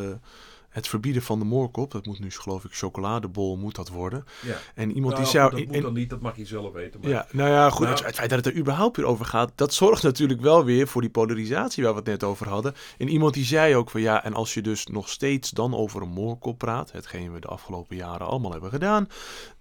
het 0.73 0.89
verbieden 0.89 1.23
van 1.23 1.39
de 1.39 1.45
moorkop. 1.45 1.91
Dat 1.91 2.07
moet 2.07 2.19
nu, 2.21 2.31
geloof 2.31 2.65
ik, 2.65 2.75
chocoladebol 2.75 3.57
moet 3.57 3.75
dat 3.75 3.89
worden. 3.89 4.25
Ja. 4.43 4.57
En 4.75 4.93
iemand 4.93 5.13
Nou, 5.13 5.25
die 5.25 5.33
zou... 5.33 5.51
dat 5.51 5.61
in- 5.61 5.69
moet 5.73 5.83
dan 5.83 5.93
niet, 5.93 6.11
dat 6.11 6.21
mag 6.21 6.37
je 6.37 6.47
zelf 6.47 6.73
weten. 6.73 7.01
Maar 7.01 7.11
Ja, 7.11 7.27
nou 7.31 7.51
ja, 7.51 7.71
goed. 7.71 7.87
Nou- 7.87 8.05
het, 8.05 8.15
feit 8.15 8.31
dat 8.31 8.45
het 8.45 8.55
er 8.55 8.61
überhaupt 8.61 8.97
weer 8.97 9.07
over 9.07 9.25
gaat, 9.25 9.53
dat 9.55 9.75
zorgt 9.75 10.03
natuurlijk 10.03 10.41
wel 10.41 10.65
weer 10.65 10.89
voor 10.89 11.01
die 11.01 11.11
polarisatie 11.11 11.83
waar 11.85 11.93
we 11.93 11.99
het 11.99 12.09
net 12.09 12.25
over 12.25 12.49
hadden. 12.49 12.75
En 12.99 13.09
iemand 13.09 13.35
die 13.35 13.45
zei 13.45 13.77
ook 13.77 13.91
van 13.91 14.01
ja, 14.01 14.25
en 14.25 14.35
als 14.35 14.55
je 14.55 14.61
dus 14.63 14.87
nog 14.87 15.09
steeds 15.09 15.51
dan 15.51 15.75
over 15.75 16.03
een 16.03 16.09
moorkop 16.09 16.59
praat, 16.59 16.93
hetgeen 16.93 17.33
we 17.33 17.41
de 17.41 17.47
afgelopen 17.49 17.97
jaren 17.97 18.27
allemaal 18.27 18.53
hebben 18.53 18.71
gedaan, 18.71 19.09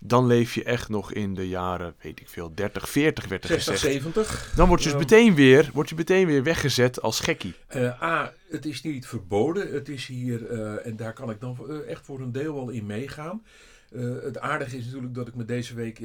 dan 0.03 0.25
leef 0.27 0.53
je 0.53 0.63
echt 0.63 0.89
nog 0.89 1.13
in 1.13 1.33
de 1.35 1.47
jaren, 1.47 1.93
weet 2.01 2.19
ik 2.19 2.29
veel, 2.29 2.51
30, 2.55 2.89
40 2.89 3.27
werd 3.27 3.43
er 3.43 3.49
60, 3.49 3.73
gezegd. 3.73 3.93
70. 3.93 4.53
Dan 4.55 4.67
word 4.67 4.83
je, 4.83 4.89
dus 4.89 4.97
meteen 4.99 5.35
weer, 5.35 5.69
word 5.73 5.89
je 5.89 5.95
meteen 5.95 6.25
weer 6.25 6.43
weggezet 6.43 7.01
als 7.01 7.19
gekkie. 7.19 7.53
Eh, 7.67 8.03
A, 8.03 8.31
het 8.51 8.65
is 8.65 8.81
niet 8.81 9.07
verboden. 9.07 9.73
Het 9.73 9.89
is 9.89 10.05
hier, 10.05 10.45
eh, 10.45 10.85
en 10.85 10.95
daar 10.95 11.13
kan 11.13 11.29
ik 11.29 11.39
dan 11.39 11.57
eh, 11.69 11.89
echt 11.89 12.05
voor 12.05 12.19
een 12.19 12.31
deel 12.31 12.53
wel 12.53 12.69
in 12.69 12.85
meegaan. 12.85 13.43
Eh, 13.91 14.01
het 14.21 14.39
aardige 14.39 14.77
is 14.77 14.85
natuurlijk 14.85 15.13
dat 15.13 15.27
ik 15.27 15.35
me 15.35 15.45
deze 15.45 15.75
week 15.75 15.99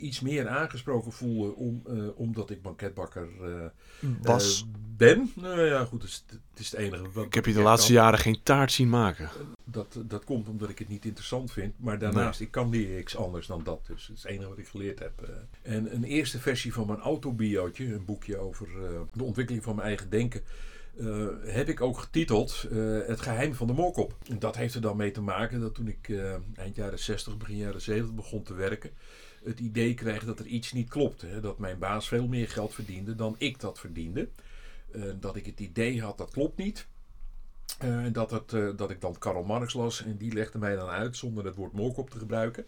iets 0.00 0.20
meer 0.20 0.48
aangesproken 0.48 1.12
voelde, 1.12 1.54
om, 1.54 1.82
omdat 2.16 2.50
ik 2.50 2.62
banketbakker 2.62 3.28
eh, 3.42 4.36
ben. 4.96 5.32
Nou 5.34 5.60
ja, 5.60 5.84
goed, 5.84 6.02
het 6.02 6.10
is 6.10 6.24
het, 6.26 6.60
is 6.60 6.70
het 6.70 6.80
enige. 6.80 7.10
Wat 7.12 7.24
ik 7.24 7.34
heb 7.34 7.46
je 7.46 7.52
de 7.52 7.60
laatste 7.60 7.92
kan. 7.92 8.02
jaren 8.02 8.18
geen 8.18 8.40
taart 8.42 8.72
zien 8.72 8.88
maken. 8.88 9.28
Dat, 9.64 9.98
dat 10.06 10.24
komt 10.24 10.48
omdat 10.48 10.68
ik 10.68 10.78
het 10.78 10.88
niet 10.88 11.04
interessant 11.04 11.52
vind. 11.52 11.74
Maar 11.78 11.98
daarnaast, 11.98 12.40
ik 12.40 12.50
kan 12.50 12.70
niks 12.70 13.16
anders 13.16 13.46
dan 13.46 13.62
dat. 13.64 13.86
Dus 13.86 14.06
het 14.06 14.16
is 14.16 14.22
het 14.22 14.32
enige 14.32 14.48
wat 14.48 14.58
ik 14.58 14.68
geleerd 14.68 14.98
heb. 14.98 15.46
En 15.62 15.94
een 15.94 16.04
eerste 16.04 16.38
versie 16.38 16.72
van 16.72 16.86
mijn 16.86 16.98
autobiootje, 16.98 17.94
een 17.94 18.04
boekje 18.04 18.36
over 18.36 18.68
de 19.12 19.24
ontwikkeling 19.24 19.64
van 19.64 19.74
mijn 19.74 19.88
eigen 19.88 20.10
denken. 20.10 20.42
Eh, 20.98 21.26
heb 21.44 21.68
ik 21.68 21.80
ook 21.80 21.98
getiteld 21.98 22.66
eh, 22.70 22.78
Het 23.06 23.20
geheim 23.20 23.54
van 23.54 23.66
de 23.66 23.72
moorkop. 23.72 24.16
En 24.28 24.38
dat 24.38 24.56
heeft 24.56 24.74
er 24.74 24.80
dan 24.80 24.96
mee 24.96 25.10
te 25.10 25.20
maken 25.20 25.60
dat 25.60 25.74
toen 25.74 25.88
ik 25.88 26.08
eh, 26.08 26.34
eind 26.54 26.76
jaren 26.76 26.98
60, 26.98 27.36
begin 27.36 27.56
jaren 27.56 27.80
70 27.80 28.14
begon 28.14 28.42
te 28.42 28.54
werken, 28.54 28.90
het 29.44 29.60
idee 29.60 29.94
kreeg 29.94 30.24
dat 30.24 30.38
er 30.38 30.46
iets 30.46 30.72
niet 30.72 30.88
klopte. 30.88 31.26
Hè? 31.26 31.40
Dat 31.40 31.58
mijn 31.58 31.78
baas 31.78 32.08
veel 32.08 32.26
meer 32.26 32.48
geld 32.48 32.74
verdiende 32.74 33.14
dan 33.14 33.34
ik 33.38 33.60
dat 33.60 33.78
verdiende. 33.78 34.28
Dat 35.20 35.36
ik 35.36 35.46
het 35.46 35.60
idee 35.60 36.02
had 36.02 36.18
dat 36.18 36.30
klopt 36.30 36.56
niet. 36.56 36.86
Dat, 38.12 38.30
dat 38.76 38.90
ik 38.90 39.00
dan 39.00 39.18
Karl 39.18 39.44
Marx 39.44 39.74
las 39.74 40.04
en 40.04 40.16
die 40.16 40.32
legde 40.32 40.58
mij 40.58 40.76
dan 40.76 40.88
uit 40.88 41.16
zonder 41.16 41.44
het 41.44 41.54
woord 41.54 41.72
moorkop 41.72 42.10
te 42.10 42.18
gebruiken. 42.18 42.66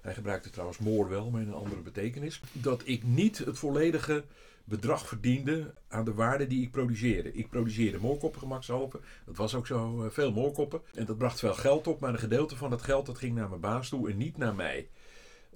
Hij 0.00 0.14
gebruikte 0.14 0.50
trouwens 0.50 0.78
moor 0.78 1.08
wel, 1.08 1.30
maar 1.30 1.40
in 1.40 1.48
een 1.48 1.54
andere 1.54 1.80
betekenis. 1.80 2.40
Dat 2.52 2.82
ik 2.84 3.02
niet 3.02 3.38
het 3.38 3.58
volledige 3.58 4.24
bedrag 4.66 5.06
verdiende 5.08 5.74
aan 5.88 6.04
de 6.04 6.14
waarde 6.14 6.46
die 6.46 6.62
ik 6.62 6.70
produceerde. 6.70 7.32
Ik 7.32 7.48
produceerde 7.50 7.98
moorkoppen 7.98 8.40
gemakshalve. 8.40 9.00
Dat 9.26 9.36
was 9.36 9.54
ook 9.54 9.66
zo 9.66 10.04
eh, 10.04 10.10
veel 10.10 10.32
moorkoppen. 10.32 10.80
En 10.94 11.04
dat 11.04 11.18
bracht 11.18 11.38
veel 11.38 11.54
geld 11.54 11.86
op, 11.86 12.00
maar 12.00 12.12
een 12.12 12.18
gedeelte 12.18 12.56
van 12.56 12.70
dat 12.70 12.82
geld 12.82 13.06
dat 13.06 13.18
ging 13.18 13.34
naar 13.34 13.48
mijn 13.48 13.60
baas 13.60 13.88
toe 13.88 14.10
en 14.10 14.16
niet 14.16 14.36
naar 14.36 14.54
mij. 14.54 14.88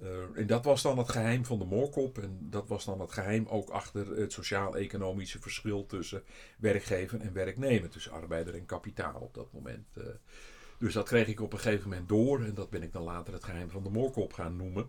Eh, 0.01 0.07
en 0.35 0.47
dat 0.47 0.65
was 0.65 0.81
dan 0.81 0.97
het 0.97 1.09
geheim 1.09 1.45
van 1.45 1.59
de 1.59 1.65
moorkop. 1.65 2.17
En 2.17 2.37
dat 2.41 2.67
was 2.67 2.85
dan 2.85 2.99
het 3.01 3.11
geheim 3.11 3.45
ook 3.47 3.69
achter 3.69 4.17
het 4.17 4.31
sociaal-economische 4.33 5.39
verschil 5.41 5.85
tussen 5.85 6.23
werkgever 6.57 7.19
en 7.21 7.33
werknemer. 7.33 7.89
Tussen 7.89 8.11
arbeider 8.11 8.53
en 8.55 8.65
kapitaal 8.65 9.19
op 9.21 9.33
dat 9.33 9.47
moment. 9.53 9.87
eh. 9.93 10.03
dus 10.77 10.93
dat 10.93 11.07
kreeg 11.07 11.27
ik 11.27 11.41
op 11.41 11.53
een 11.53 11.59
gegeven 11.59 11.89
moment 11.89 12.09
door. 12.09 12.43
En 12.43 12.53
dat 12.53 12.69
ben 12.69 12.83
ik 12.83 12.93
dan 12.93 13.03
later 13.03 13.33
het 13.33 13.43
geheim 13.43 13.69
van 13.69 13.83
de 13.83 13.89
moorkop 13.89 14.33
gaan 14.33 14.55
noemen. 14.55 14.87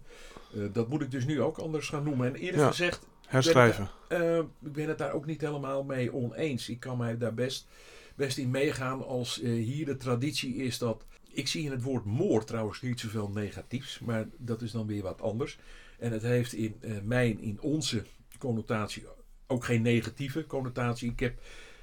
Dat 0.72 0.88
moet 0.88 1.02
ik 1.02 1.10
dus 1.10 1.24
nu 1.24 1.42
ook 1.42 1.58
anders 1.58 1.88
gaan 1.88 2.02
noemen. 2.04 2.26
En 2.26 2.34
eerlijk 2.34 2.62
Ja. 2.62 2.68
gezegd, 2.68 3.06
Herschrijven. 3.32 3.90
eh, 4.08 4.38
ik 4.38 4.72
ben 4.72 4.88
het 4.88 4.98
daar 4.98 5.12
ook 5.12 5.26
niet 5.26 5.40
helemaal 5.40 5.84
mee 5.84 6.14
oneens. 6.14 6.68
Ik 6.68 6.80
kan 6.80 6.98
mij 6.98 7.18
daar 7.18 7.34
best, 7.34 7.66
best 8.14 8.38
in 8.38 8.50
meegaan 8.50 9.06
als 9.06 9.40
eh, 9.40 9.50
hier 9.50 9.86
de 9.86 9.96
traditie 9.96 10.56
is 10.56 10.78
dat. 10.78 11.04
Ik 11.28 11.48
zie 11.48 11.64
in 11.64 11.70
het 11.70 11.82
woord 11.82 12.04
moord 12.04 12.46
trouwens 12.46 12.82
niet 12.82 13.00
zoveel 13.00 13.30
negatiefs, 13.30 13.98
maar 13.98 14.28
dat 14.36 14.62
is 14.62 14.70
dan 14.70 14.86
weer 14.86 15.02
wat 15.02 15.20
anders. 15.20 15.58
En 15.98 16.12
het 16.12 16.22
heeft 16.22 16.52
in 16.52 16.76
eh, 16.80 16.90
mijn, 17.02 17.40
in 17.40 17.60
onze 17.60 18.02
connotatie 18.38 19.04
ook 19.46 19.64
geen 19.64 19.82
negatieve 19.82 20.46
connotatie. 20.46 21.10
Ik 21.10 21.20
heb 21.20 21.38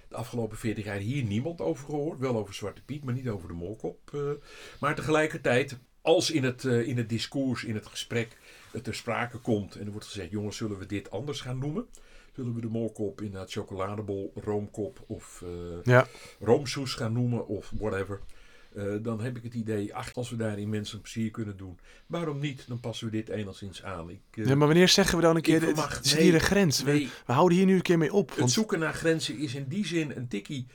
de 0.07 0.15
afgelopen 0.15 0.57
40 0.57 0.85
jaar 0.85 0.97
hier 0.97 1.23
niemand 1.23 1.61
over 1.61 1.85
gehoord. 1.85 2.19
Wel 2.19 2.37
over 2.37 2.53
Zwarte 2.53 2.81
Piet, 2.83 3.03
maar 3.03 3.13
niet 3.13 3.29
over 3.29 3.47
de 3.47 3.53
molkop. 3.53 4.11
maar 4.79 4.95
tegelijkertijd, 4.95 5.77
als 6.01 6.31
in 6.31 6.43
het, 6.43 6.63
in 6.63 6.97
het 6.97 7.09
discours, 7.09 7.63
in 7.63 7.75
het 7.75 7.85
gesprek, 7.85 8.37
het 8.71 8.83
ter 8.83 8.95
sprake 8.95 9.37
komt 9.37 9.75
en 9.75 9.85
er 9.85 9.91
wordt 9.91 10.05
gezegd: 10.07 10.31
jongens, 10.31 10.57
zullen 10.57 10.77
we 10.79 10.85
dit 10.85 11.11
anders 11.11 11.41
gaan 11.41 11.57
noemen? 11.57 11.85
Zullen 12.35 12.55
we 12.55 12.61
de 12.61 12.67
molkop 12.67 13.21
inderdaad 13.21 13.51
chocoladebol, 13.51 14.31
roomkop 14.35 15.03
of 15.07 15.43
eh 15.45 15.83
Ja. 15.83 16.07
roomsoes 16.39 16.93
gaan 16.93 17.13
noemen 17.13 17.47
of 17.47 17.71
whatever? 17.77 18.19
Eh, 18.75 18.83
dan 19.01 19.21
heb 19.21 19.37
ik 19.37 19.43
het 19.43 19.53
idee, 19.53 19.95
ach, 19.95 20.13
als 20.13 20.29
we 20.29 20.35
daarin 20.35 20.69
mensen 20.69 21.01
plezier 21.01 21.31
kunnen 21.31 21.57
doen, 21.57 21.79
waarom 22.07 22.39
niet? 22.39 22.63
Dan 22.67 22.79
passen 22.79 23.05
we 23.05 23.11
dit 23.11 23.29
enigszins 23.29 23.83
aan. 23.83 24.09
Ik, 24.09 24.19
eh, 24.31 24.45
Ja, 24.45 24.55
maar 24.55 24.67
wanneer 24.67 24.87
zeggen 24.87 25.15
we 25.17 25.23
dan 25.23 25.35
een 25.35 25.41
keer, 25.41 25.61
zit 26.01 26.15
nee, 26.15 26.23
hier 26.23 26.33
een 26.33 26.39
grens? 26.39 26.83
We, 26.83 26.91
nee. 26.91 27.09
we 27.25 27.33
houden 27.33 27.57
hier 27.57 27.65
nu 27.67 27.75
een 27.75 27.81
keer 27.81 27.97
mee 27.97 28.13
op. 28.13 28.29
Het 28.29 28.39
Want, 28.39 28.51
zoeken 28.51 28.79
naar 28.79 28.93
grenzen 28.93 29.37
is 29.37 29.55
in 29.55 29.65
die 29.67 29.85
zin 29.85 30.11
een 30.15 30.27
tikkie, 30.27 30.67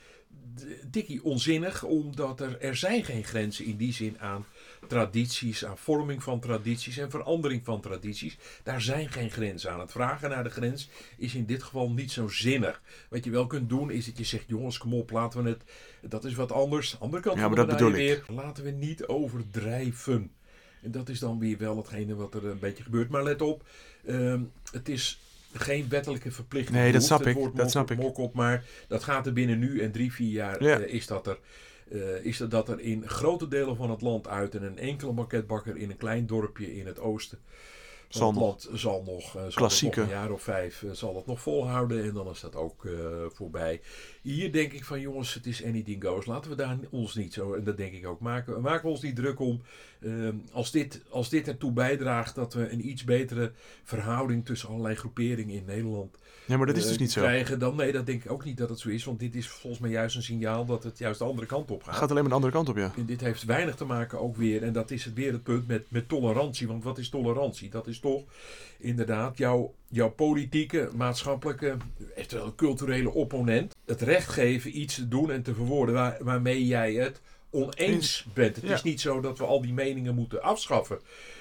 tikkie 0.90 1.24
onzinnig, 1.24 1.85
omdat 1.85 2.40
er, 2.40 2.61
er 2.61 2.76
zijn 2.76 3.04
geen 3.04 3.24
grenzen 3.24 3.64
in 3.64 3.76
die 3.76 3.92
zin 3.92 4.20
aan 4.20 4.46
tradities, 4.86 5.64
aan 5.64 5.78
vorming 5.78 6.22
van 6.22 6.40
tradities 6.40 6.98
en 6.98 7.10
verandering 7.10 7.64
van 7.64 7.80
tradities. 7.80 8.36
Daar 8.62 8.80
zijn 8.80 9.08
geen 9.08 9.30
grenzen 9.30 9.70
aan. 9.72 9.80
Het 9.80 9.92
vragen 9.92 10.30
naar 10.30 10.44
de 10.44 10.50
grens 10.50 10.88
is 11.16 11.34
in 11.34 11.44
dit 11.46 11.62
geval 11.62 11.90
niet 11.90 12.12
zo 12.12 12.28
zinnig. 12.28 12.82
Wat 13.08 13.24
je 13.24 13.30
wel 13.30 13.46
kunt 13.46 13.68
doen 13.68 13.90
is 13.90 14.06
dat 14.06 14.18
je 14.18 14.24
zegt, 14.24 14.44
jongens, 14.46 14.78
kom 14.78 14.94
op, 14.94 15.10
laten 15.10 15.42
we 15.42 15.48
het, 15.48 15.62
dat 16.10 16.24
is 16.24 16.34
wat 16.34 16.52
anders. 16.52 16.96
Andere 17.00 17.22
kant 17.22 17.36
Ja, 17.36 17.42
van 17.42 17.54
de 17.54 17.66
dat 17.66 17.90
weer, 17.90 18.24
laten 18.28 18.64
we 18.64 18.70
niet 18.70 19.06
overdrijven. 19.06 20.30
En 20.82 20.90
dat 20.90 21.08
is 21.08 21.18
dan 21.18 21.38
weer 21.38 21.58
wel 21.58 21.76
hetgene 21.76 22.14
wat 22.14 22.34
er 22.34 22.46
een 22.46 22.58
beetje 22.58 22.82
gebeurt. 22.84 23.08
Maar 23.08 23.22
let 23.22 23.42
op, 23.42 23.64
ehm, 24.06 24.40
het 24.72 24.88
is 24.88 25.20
geen 25.52 25.88
wettelijke 25.88 26.30
verplichting. 26.30 26.76
Nee, 26.76 26.92
dat 26.92 27.02
snap 27.02 27.26
ik, 27.26 27.38
dat 27.54 27.70
snap 27.70 27.90
ik. 27.90 28.18
op, 28.18 28.34
maar 28.34 28.64
dat 28.88 29.04
gaat 29.04 29.26
er 29.26 29.32
binnen 29.32 29.58
nu 29.58 29.80
en 29.80 29.92
drie, 29.92 30.12
vier 30.12 30.30
jaar 30.30 30.62
Ja. 30.62 30.78
eh, 30.78 30.94
is 30.94 31.06
dat 31.06 31.26
er. 31.26 31.38
Eh, 31.90 32.24
is 32.24 32.36
dat, 32.36 32.50
dat 32.50 32.68
er 32.68 32.80
in 32.80 33.08
grote 33.08 33.48
delen 33.48 33.76
van 33.76 33.90
het 33.90 34.00
land 34.00 34.28
uit 34.28 34.54
en 34.54 34.62
een 34.62 34.78
enkele 34.78 35.12
marketbakker 35.12 35.76
in 35.76 35.90
een 35.90 35.96
klein 35.96 36.26
dorpje 36.26 36.76
in 36.76 36.86
het 36.86 36.98
oosten 36.98 37.38
Zal 38.08 38.28
het 38.28 38.38
nog. 38.38 38.68
zal 38.72 39.02
nog, 39.06 39.36
eh, 39.36 39.42
zal 39.48 39.68
het 39.68 39.82
nog 39.82 39.96
een 39.96 40.08
jaar 40.08 40.30
of 40.30 40.42
vijf 40.42 40.82
eh, 40.82 40.90
zal 40.90 41.16
het 41.16 41.26
nog 41.26 41.40
volhouden 41.40 42.04
en 42.04 42.14
dan 42.14 42.28
is 42.28 42.40
dat 42.40 42.56
ook 42.56 42.84
eh, 42.84 42.92
voorbij. 43.28 43.80
Hier 44.22 44.52
denk 44.52 44.72
ik 44.72 44.84
van 44.84 45.00
jongens, 45.00 45.34
het 45.34 45.46
is 45.46 45.64
anything 45.64 46.04
goes. 46.04 46.26
Laten 46.26 46.50
we 46.50 46.56
daar 46.56 46.76
ons 46.90 47.14
niet 47.14 47.32
zo, 47.32 47.54
en 47.54 47.64
dat 47.64 47.76
denk 47.76 47.92
ik 47.92 48.06
ook, 48.06 48.20
maken, 48.20 48.60
maken 48.60 48.82
we 48.82 48.88
ons 48.90 49.02
niet 49.02 49.16
druk 49.16 49.40
om. 49.40 49.62
Ehm, 50.04 50.34
als, 50.52 50.70
dit, 50.70 51.00
als 51.08 51.28
dit 51.28 51.48
ertoe 51.48 51.72
bijdraagt 51.72 52.34
dat 52.34 52.54
we 52.54 52.70
een 52.70 52.88
iets 52.88 53.04
betere 53.04 53.52
verhouding 53.84 54.44
tussen 54.44 54.68
allerlei 54.68 54.94
groeperingen 54.94 55.54
in 55.54 55.64
Nederland 55.64 56.18
Ja, 56.46 56.56
maar 56.56 56.66
dat 56.66 56.76
is 56.76 56.86
dus 56.86 56.98
niet 56.98 57.12
zo. 57.12 57.20
krijgen, 57.20 57.58
dan 57.58 57.76
nee, 57.76 57.92
dat 57.92 58.06
denk 58.06 58.24
ik 58.24 58.30
ook 58.30 58.44
niet 58.44 58.56
dat 58.56 58.68
het 58.68 58.78
zo 58.78 58.88
is. 58.88 59.04
Want 59.04 59.20
dit 59.20 59.34
is 59.34 59.48
volgens 59.48 59.82
mij 59.82 59.90
juist 59.90 60.16
een 60.16 60.22
signaal 60.22 60.64
dat 60.64 60.82
het 60.82 60.98
juist 60.98 61.18
de 61.18 61.24
andere 61.24 61.46
kant 61.46 61.70
op 61.70 61.78
Het 61.78 61.88
gaat. 61.88 61.96
gaat 61.96 62.10
alleen 62.10 62.22
maar 62.22 62.30
de 62.30 62.36
andere 62.36 62.52
kant 62.52 62.68
op, 62.68 62.76
ja. 62.76 62.92
En 62.96 63.06
dit 63.06 63.20
heeft 63.20 63.44
weinig 63.44 63.74
te 63.74 63.84
maken 63.84 64.20
ook 64.20 64.36
weer, 64.36 64.62
en 64.62 64.72
dat 64.72 64.90
is 64.90 65.04
het 65.04 65.14
weer 65.14 65.32
het 65.32 65.42
punt 65.42 65.66
met, 65.66 65.90
met 65.90 66.08
tolerantie. 66.08 66.66
Want 66.66 66.84
wat 66.84 66.98
is 66.98 67.08
tolerantie? 67.08 67.70
Dat 67.70 67.86
is 67.86 67.93
toch 68.00 68.22
inderdaad 68.78 69.38
jouw, 69.38 69.74
jouw 69.88 70.11
politieke, 70.11 70.88
maatschappelijke, 70.96 71.76
eventueel 72.14 72.54
culturele 72.54 73.11
opponent 73.11 73.74
het 73.87 74.00
recht 74.02 74.28
geven 74.28 74.78
iets 74.80 74.94
te 74.94 75.09
doen 75.09 75.30
en 75.30 75.42
te 75.42 75.54
verwoorden 75.54 75.94
waar, 75.94 76.16
waarmee 76.20 76.66
jij 76.66 76.92
het 76.94 77.20
oneens 77.50 78.26
bent. 78.35 78.57
Het 78.57 78.64
Ja. 78.64 78.74
is 78.74 78.83
niet 78.83 79.00
zo 79.00 79.20
dat 79.20 79.38
we 79.38 79.44
al 79.44 79.61
die 79.61 79.72
meningen 79.72 80.14
moeten 80.14 80.42
afschaffen 80.42 80.98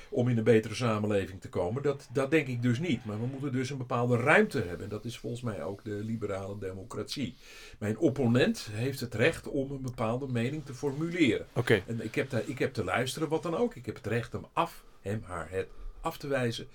om 0.10 0.30
in 0.30 0.38
een 0.38 0.44
betere 0.44 0.76
samenleving 0.76 1.42
te 1.42 1.50
komen. 1.50 1.84
Dat, 1.84 2.08
dat 2.14 2.32
denk 2.32 2.48
ik 2.48 2.62
dus 2.62 2.80
niet. 2.80 3.06
Maar 3.06 3.20
we 3.20 3.26
moeten 3.26 3.52
dus 3.52 3.70
een 3.70 3.78
bepaalde 3.78 4.18
ruimte 4.18 4.58
hebben. 4.60 4.84
En 4.84 4.90
dat 4.90 5.06
is 5.06 5.18
volgens 5.18 5.42
mij 5.42 5.64
ook 5.64 5.84
de 5.84 5.92
liberale 6.04 6.58
democratie. 6.60 7.36
Mijn 7.80 7.98
opponent 7.98 8.68
heeft 8.72 9.00
het 9.00 9.14
recht 9.14 9.48
om 9.48 9.72
een 9.72 9.82
bepaalde 9.82 10.28
mening 10.28 10.66
te 10.66 10.74
formuleren. 10.74 11.46
Oké, 11.54 11.84
En 11.88 12.04
ik 12.04 12.16
heb, 12.16 12.30
daar, 12.30 12.44
ik 12.46 12.60
heb 12.60 12.74
te 12.74 12.84
luisteren, 12.84 13.30
wat 13.30 13.44
dan 13.44 13.56
ook. 13.56 13.76
Ik 13.76 13.86
heb 13.86 13.96
het 13.96 14.08
recht 14.08 14.32
hem 14.32 14.46
af, 14.54 14.84
hem, 15.02 15.22
haar, 15.26 15.48
het 15.52 15.68
af 16.04 16.18
te 16.18 16.28
wijzen. 16.28 16.68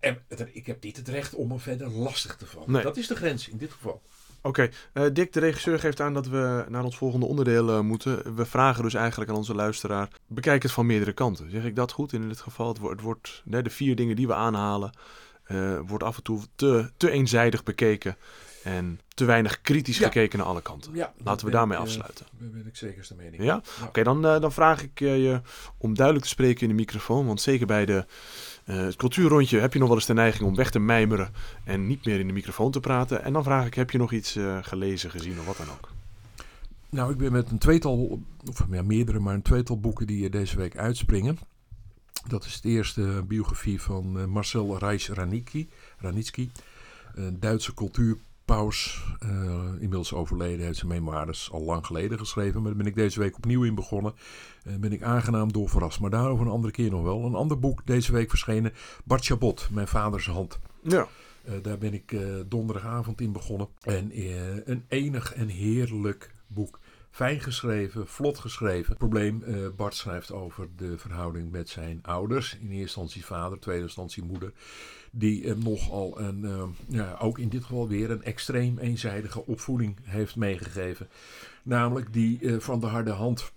En 0.00 0.22
ik 0.52 0.66
heb 0.66 0.82
niet 0.82 0.96
het 0.96 1.08
recht 1.08 1.34
om 1.34 1.50
hem 1.50 1.60
verder 1.60 1.90
lastig 1.90 2.36
te 2.36 2.46
vallen. 2.46 2.72
Nee. 2.72 2.82
Dat 2.82 2.96
is 2.96 3.06
de 3.06 3.16
grens 3.16 3.48
in 3.48 3.56
dit 3.56 3.72
geval. 3.72 4.02
Oké, 4.42 4.70
eh, 4.92 5.04
Dick, 5.12 5.32
de 5.32 5.40
regisseur, 5.40 5.78
geeft 5.78 6.00
aan 6.00 6.14
dat 6.14 6.26
we 6.26 6.64
naar 6.68 6.84
ons 6.84 6.96
volgende 6.96 7.26
onderdeel 7.26 7.68
eh, 7.68 7.80
moeten. 7.80 8.36
We 8.36 8.44
vragen 8.46 8.82
dus 8.82 8.94
eigenlijk 8.94 9.30
aan 9.30 9.36
onze 9.36 9.54
luisteraar: 9.54 10.08
bekijk 10.26 10.62
het 10.62 10.72
van 10.72 10.86
meerdere 10.86 11.12
kanten. 11.12 11.50
Zeg 11.50 11.64
ik 11.64 11.76
dat 11.76 11.92
goed 11.92 12.12
in 12.12 12.28
dit 12.28 12.40
geval? 12.40 12.68
Het 12.68 12.78
wordt, 12.78 12.94
het 12.96 13.04
wordt 13.04 13.42
nee, 13.44 13.62
de 13.62 13.70
vier 13.70 13.96
dingen 13.96 14.16
die 14.16 14.26
we 14.26 14.34
aanhalen, 14.34 14.90
eh, 15.44 15.78
wordt 15.86 16.04
af 16.04 16.16
en 16.16 16.22
toe 16.22 16.42
te, 16.54 16.90
te 16.96 17.10
eenzijdig 17.10 17.62
bekeken 17.62 18.16
en 18.64 19.00
te 19.08 19.24
weinig 19.24 19.60
kritisch 19.60 19.98
Ja. 19.98 20.04
gekeken 20.04 20.38
naar 20.38 20.46
alle 20.46 20.62
kanten. 20.62 20.94
Ja, 20.94 21.12
Laten 21.24 21.46
we 21.46 21.52
daarmee 21.52 21.76
ik, 21.76 21.82
afsluiten. 21.82 22.26
Daar 22.38 22.50
ben 22.50 22.66
ik 22.66 22.76
zeker 22.76 23.06
de 23.08 23.14
mening. 23.14 23.44
Ja? 23.44 23.62
Oké, 23.86 24.02
dan, 24.02 24.22
dan 24.22 24.52
vraag 24.52 24.82
ik 24.82 24.98
je 24.98 25.40
om 25.78 25.94
duidelijk 25.94 26.26
te 26.26 26.32
spreken 26.32 26.62
in 26.62 26.68
de 26.68 26.74
microfoon. 26.74 27.26
Want 27.26 27.40
zeker 27.40 27.66
bij 27.66 27.84
de, 27.86 28.04
eh, 28.64 28.76
het 28.76 28.96
cultuurrondje 28.96 29.58
heb 29.58 29.72
je 29.72 29.78
nog 29.78 29.88
wel 29.88 29.96
eens 29.96 30.06
de 30.06 30.14
neiging 30.14 30.48
om 30.48 30.54
weg 30.54 30.70
te 30.70 30.78
mijmeren 30.78 31.30
en 31.64 31.86
niet 31.86 32.04
meer 32.04 32.20
in 32.20 32.26
de 32.26 32.32
microfoon 32.32 32.70
te 32.70 32.80
praten. 32.80 33.24
En 33.24 33.32
dan 33.32 33.44
vraag 33.44 33.66
ik, 33.66 33.74
heb 33.74 33.90
je 33.90 33.98
nog 33.98 34.12
iets 34.12 34.36
eh, 34.36 34.58
gelezen, 34.62 35.10
gezien 35.10 35.38
of 35.38 35.46
wat 35.46 35.56
dan 35.56 35.66
ook? 35.70 35.90
Nou, 36.90 37.12
ik 37.12 37.18
ben 37.18 37.32
met 37.32 37.50
een 37.50 37.58
tweetal, 37.58 38.22
of 38.50 38.66
ja, 38.70 38.82
meerdere, 38.82 39.18
maar 39.18 39.34
een 39.34 39.42
tweetal 39.42 39.80
boeken 39.80 40.06
die 40.06 40.28
deze 40.28 40.56
week 40.56 40.76
uitspringen. 40.76 41.38
Dat 42.28 42.44
is 42.44 42.60
de 42.60 42.68
eerste 42.68 43.24
biografie 43.26 43.80
van 43.80 44.18
eh, 44.18 44.24
Marcel 44.24 44.78
Reich-Ranicki, 44.78 45.68
Ranitsky, 45.98 46.50
een 47.14 47.40
Duitse 47.40 47.74
eh, 49.18 49.28
inmiddels 49.72 50.12
overleden, 50.12 50.64
heeft 50.64 50.78
zijn 50.78 50.90
memoires 50.90 51.50
al 51.52 51.62
lang 51.62 51.86
geleden 51.86 52.18
geschreven, 52.18 52.60
maar 52.60 52.70
daar 52.70 52.78
ben 52.82 52.86
ik 52.86 52.94
deze 52.94 53.20
week 53.20 53.36
opnieuw 53.36 53.64
in 53.64 53.74
begonnen. 53.74 54.14
En 54.64 54.80
ben 54.80 54.92
ik 54.92 55.02
aangenaam 55.02 55.52
door 55.52 55.68
verrast, 55.68 56.00
maar 56.00 56.10
daarover 56.10 56.46
een 56.46 56.52
andere 56.52 56.72
keer 56.72 56.90
nog 56.90 57.02
wel. 57.02 57.24
Een 57.24 57.34
ander 57.34 57.58
boek 57.58 57.86
deze 57.86 58.12
week 58.12 58.28
verschenen, 58.28 58.72
Bart 59.04 59.24
Chabot, 59.24 59.68
Mijn 59.70 59.88
Vaders 59.88 60.26
Hand. 60.26 60.58
Ja. 60.82 61.08
Eh, 61.44 61.54
daar 61.62 61.78
ben 61.78 61.94
ik 61.94 62.16
donderdagavond 62.48 63.20
in 63.20 63.32
begonnen. 63.32 63.68
En 63.80 64.10
een 64.64 64.84
enig 64.88 65.34
en 65.34 65.48
heerlijk 65.48 66.34
boek. 66.46 66.80
Fijn 67.10 67.40
geschreven, 67.40 68.06
vlot 68.06 68.38
geschreven. 68.38 68.96
Probleem, 68.96 69.44
Bart 69.76 69.94
schrijft 69.94 70.32
over 70.32 70.68
de 70.76 70.98
verhouding 70.98 71.50
met 71.50 71.68
zijn 71.68 71.98
ouders. 72.02 72.54
In 72.54 72.60
eerste 72.60 72.80
instantie 72.80 73.24
vader, 73.24 73.58
tweede 73.58 73.82
instantie 73.82 74.24
moeder. 74.24 74.52
Die 75.14 75.42
hem 75.44 75.58
nogal 75.62 76.20
een, 76.20 76.44
eh, 76.44 76.64
ja, 76.88 77.16
ook 77.20 77.38
in 77.38 77.48
dit 77.48 77.64
geval 77.64 77.88
weer 77.88 78.10
een 78.10 78.22
extreem 78.22 78.78
eenzijdige 78.78 79.46
opvoeding 79.46 79.96
heeft 80.02 80.36
meegegeven. 80.36 81.08
Namelijk 81.62 82.12
die 82.12 82.40
eh, 82.40 82.58
van 82.58 82.80
de 82.80 82.86
harde 82.86 83.10
hand. 83.10 83.52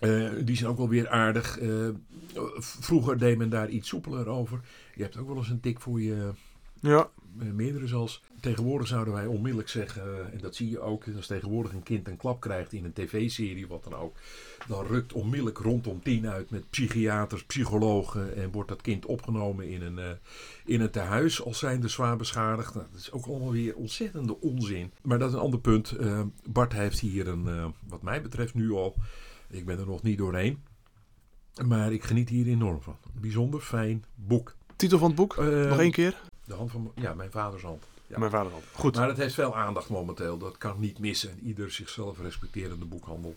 Eh, 0.00 0.30
die 0.44 0.56
zijn 0.56 0.70
ook 0.70 0.76
wel 0.76 0.88
weer 0.88 1.08
aardig. 1.08 1.58
Eh, 1.58 1.88
vroeger 2.58 3.18
deed 3.18 3.38
men 3.38 3.50
daar 3.50 3.68
iets 3.68 3.88
soepeler 3.88 4.26
over. 4.26 4.60
Je 4.94 5.02
hebt 5.02 5.16
ook 5.16 5.28
wel 5.28 5.36
eens 5.36 5.48
een 5.48 5.60
tik 5.60 5.80
voor 5.80 6.00
je 6.00 6.30
Ja, 6.84 7.10
eh, 7.38 7.50
meerdere 7.50 7.86
zelfs. 7.86 8.22
Tegenwoordig 8.40 8.86
zouden 8.86 9.14
wij 9.14 9.26
onmiddellijk 9.26 9.68
zeggen, 9.68 10.02
eh, 10.02 10.32
en 10.32 10.38
dat 10.40 10.54
zie 10.54 10.70
je 10.70 10.80
ook, 10.80 11.04
als 11.16 11.26
tegenwoordig 11.26 11.72
een 11.72 11.82
kind 11.82 12.08
een 12.08 12.16
klap 12.16 12.40
krijgt 12.40 12.72
in 12.72 12.84
een 12.84 12.92
tv-serie, 12.92 13.66
wat 13.66 13.84
dan 13.84 13.94
ook, 13.94 14.16
dan 14.68 14.86
rukt 14.86 15.12
onmiddellijk 15.12 15.58
rondom 15.58 16.02
tien 16.02 16.28
uit 16.28 16.50
met 16.50 16.70
psychiaters, 16.70 17.44
psychologen 17.44 18.36
en 18.36 18.50
wordt 18.52 18.68
dat 18.68 18.82
kind 18.82 19.06
opgenomen 19.06 19.68
in 19.68 19.82
een, 19.82 19.98
eh, 19.98 20.10
in 20.64 20.80
een 20.80 20.90
tehuis 20.90 21.42
als 21.42 21.58
zijnde 21.58 21.88
zwaar 21.88 22.16
beschadigd. 22.16 22.74
Nou, 22.74 22.86
dat 22.90 23.00
is 23.00 23.12
ook 23.12 23.26
allemaal 23.26 23.52
weer 23.52 23.76
ontzettende 23.76 24.40
onzin. 24.40 24.92
Maar 25.02 25.18
dat 25.18 25.28
is 25.28 25.34
een 25.34 25.40
ander 25.40 25.60
punt. 25.60 25.96
Bart 26.48 26.72
heeft 26.72 27.00
hier 27.00 27.28
een, 27.28 27.74
wat 27.88 28.02
mij 28.02 28.22
betreft 28.22 28.54
nu 28.54 28.70
al, 28.70 28.96
ik 29.48 29.66
ben 29.66 29.78
er 29.78 29.86
nog 29.86 30.02
niet 30.02 30.18
doorheen, 30.18 30.62
maar 31.66 31.92
ik 31.92 32.04
geniet 32.04 32.28
hier 32.28 32.46
enorm 32.46 32.80
van. 32.80 32.96
Bijzonder 33.20 33.60
fijn 33.60 34.04
boek. 34.14 34.56
titel 34.76 34.98
van 34.98 35.06
het 35.06 35.16
boek? 35.16 35.36
Nog 35.36 35.78
één 35.78 35.90
keer? 35.90 36.32
De 36.44 36.54
hand 36.54 36.70
van, 36.70 36.92
ja, 36.94 37.14
mijn 37.14 37.30
vaders 37.30 37.62
hand. 37.62 37.84
Ja. 38.06 38.18
Mijn 38.18 38.30
vader 38.30 38.52
al. 38.52 38.62
Goed. 38.72 38.96
Maar 38.96 39.08
het 39.08 39.16
heeft 39.16 39.34
veel 39.34 39.56
aandacht 39.56 39.88
momenteel. 39.88 40.38
Dat 40.38 40.58
kan 40.58 40.76
niet 40.80 40.98
missen. 40.98 41.30
En 41.30 41.38
ieder 41.42 41.70
zichzelf 41.70 42.20
respecterende 42.20 42.84
boekhandel 42.84 43.34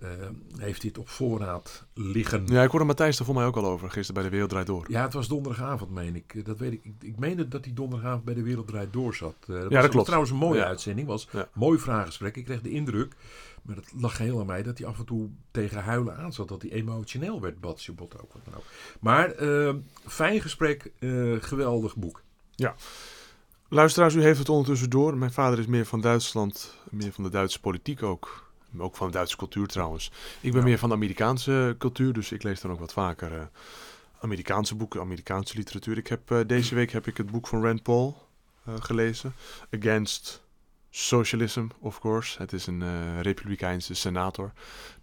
eh, 0.00 0.08
heeft 0.56 0.80
dit 0.82 0.98
op 0.98 1.08
voorraad 1.08 1.84
liggen. 1.94 2.46
Ja. 2.46 2.54
Ja, 2.54 2.62
ik 2.62 2.70
hoorde 2.70 2.86
Matthijs 2.86 3.18
er 3.18 3.24
voor 3.24 3.34
mij 3.34 3.44
ook 3.44 3.56
al 3.56 3.64
over, 3.66 3.90
gisteren 3.90 4.14
bij 4.14 4.22
de 4.22 4.30
Wereld 4.30 4.50
Draait 4.50 4.66
Door. 4.66 4.86
het 4.90 5.12
was 5.12 5.28
donderdagavond, 5.28 5.90
meen 5.90 6.16
ik. 6.16 6.44
Dat 6.44 6.58
weet 6.58 6.72
ik. 6.72 6.84
Ik, 6.84 6.92
ik 7.00 7.18
meende 7.18 7.48
dat 7.48 7.64
hij 7.64 7.74
donderdagavond 7.74 8.24
bij 8.24 8.34
de 8.34 8.42
Wereld 8.42 8.66
Draait 8.68 8.92
Door 8.92 9.14
zat. 9.14 9.34
Eh, 9.40 9.46
dat 9.46 9.62
dat 9.62 9.72
was 9.72 9.88
klopt. 9.88 10.04
trouwens 10.06 10.32
een 10.32 10.38
mooie 10.38 10.60
Ja. 10.60 10.66
uitzending. 10.66 11.06
was 11.08 11.28
Ja. 11.32 11.48
mooi 11.52 11.78
vraaggesprek. 11.78 12.36
Ik 12.36 12.44
kreeg 12.44 12.60
de 12.60 12.70
indruk, 12.70 13.14
maar 13.62 13.74
dat 13.74 13.92
lag 13.96 14.16
geheel 14.16 14.40
aan 14.40 14.46
mij, 14.46 14.62
dat 14.62 14.78
hij 14.78 14.86
af 14.86 14.98
en 14.98 15.04
toe 15.04 15.28
tegen 15.50 15.82
huilen 15.82 16.16
aan 16.16 16.32
zat. 16.32 16.48
Dat 16.48 16.62
hij 16.62 16.70
emotioneel 16.70 17.40
werd, 17.40 17.60
Batshebot 17.60 18.20
ook. 18.22 18.32
Wat 18.32 18.44
dan 18.44 18.54
ook. 18.54 18.64
Maar 19.00 19.30
eh, 19.30 19.74
fijn 20.06 20.40
gesprek, 20.40 20.92
geweldig 21.40 21.96
boek. 21.96 22.22
Luisteraars, 23.68 24.14
u 24.14 24.22
heeft 24.22 24.38
het 24.38 24.48
ondertussen 24.48 24.90
door. 24.90 25.16
Mijn 25.16 25.32
vader 25.32 25.58
is 25.58 25.66
meer 25.66 25.86
van 25.86 26.00
Duitsland, 26.00 26.76
meer 26.90 27.12
van 27.12 27.24
de 27.24 27.30
Duitse 27.30 27.60
politiek 27.60 28.02
ook. 28.02 28.50
Ook 28.78 28.96
van 28.96 29.06
de 29.06 29.12
Duitse 29.12 29.36
cultuur 29.36 29.66
trouwens. 29.66 30.12
Ik 30.40 30.50
ben 30.52 30.60
Ja. 30.60 30.66
meer 30.66 30.78
van 30.78 30.88
de 30.88 30.94
Amerikaanse 30.94 31.74
cultuur, 31.78 32.12
dus 32.12 32.32
ik 32.32 32.42
lees 32.42 32.60
dan 32.60 32.70
ook 32.70 32.78
wat 32.78 32.92
vaker 32.92 33.32
eh, 33.32 33.42
Amerikaanse 34.20 34.74
boeken, 34.74 35.00
Amerikaanse 35.00 35.56
literatuur. 35.56 35.98
Ik 35.98 36.06
heb, 36.06 36.30
eh, 36.30 36.38
deze 36.46 36.74
week 36.74 36.90
heb 36.92 37.06
ik 37.06 37.16
het 37.16 37.30
boek 37.30 37.48
van 37.48 37.64
Rand 37.64 37.82
Paul 37.82 38.28
eh, 38.64 38.74
gelezen. 38.78 39.34
Against 39.78 40.42
Socialism, 40.90 41.66
of 41.78 41.98
course. 41.98 42.38
Het 42.38 42.52
is 42.52 42.66
een 42.66 43.22
republikeinse 43.22 43.94
senator. 43.94 44.52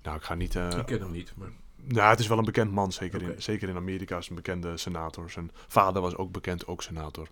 Nou, 0.04 0.18
ik 0.18 0.24
ga 0.24 0.34
niet... 0.34 0.56
ik 0.56 0.86
ken 0.86 1.00
hem 1.00 1.12
niet, 1.12 1.34
maar 1.36 1.50
nou, 1.76 2.10
het 2.10 2.20
is 2.20 2.28
wel 2.28 2.38
een 2.38 2.46
bekend 2.46 2.72
man, 2.72 2.92
zeker, 2.92 3.22
in, 3.22 3.42
zeker 3.42 3.70
in 3.70 3.76
Amerika 3.76 4.18
is 4.18 4.30
een 4.30 4.36
bekende 4.36 4.78
senator. 4.78 5.30
Zijn 5.30 5.52
vader 5.68 6.02
was 6.02 6.16
ook 6.16 6.32
bekend, 6.32 6.68
ook 6.68 6.82
senator. 6.82 7.28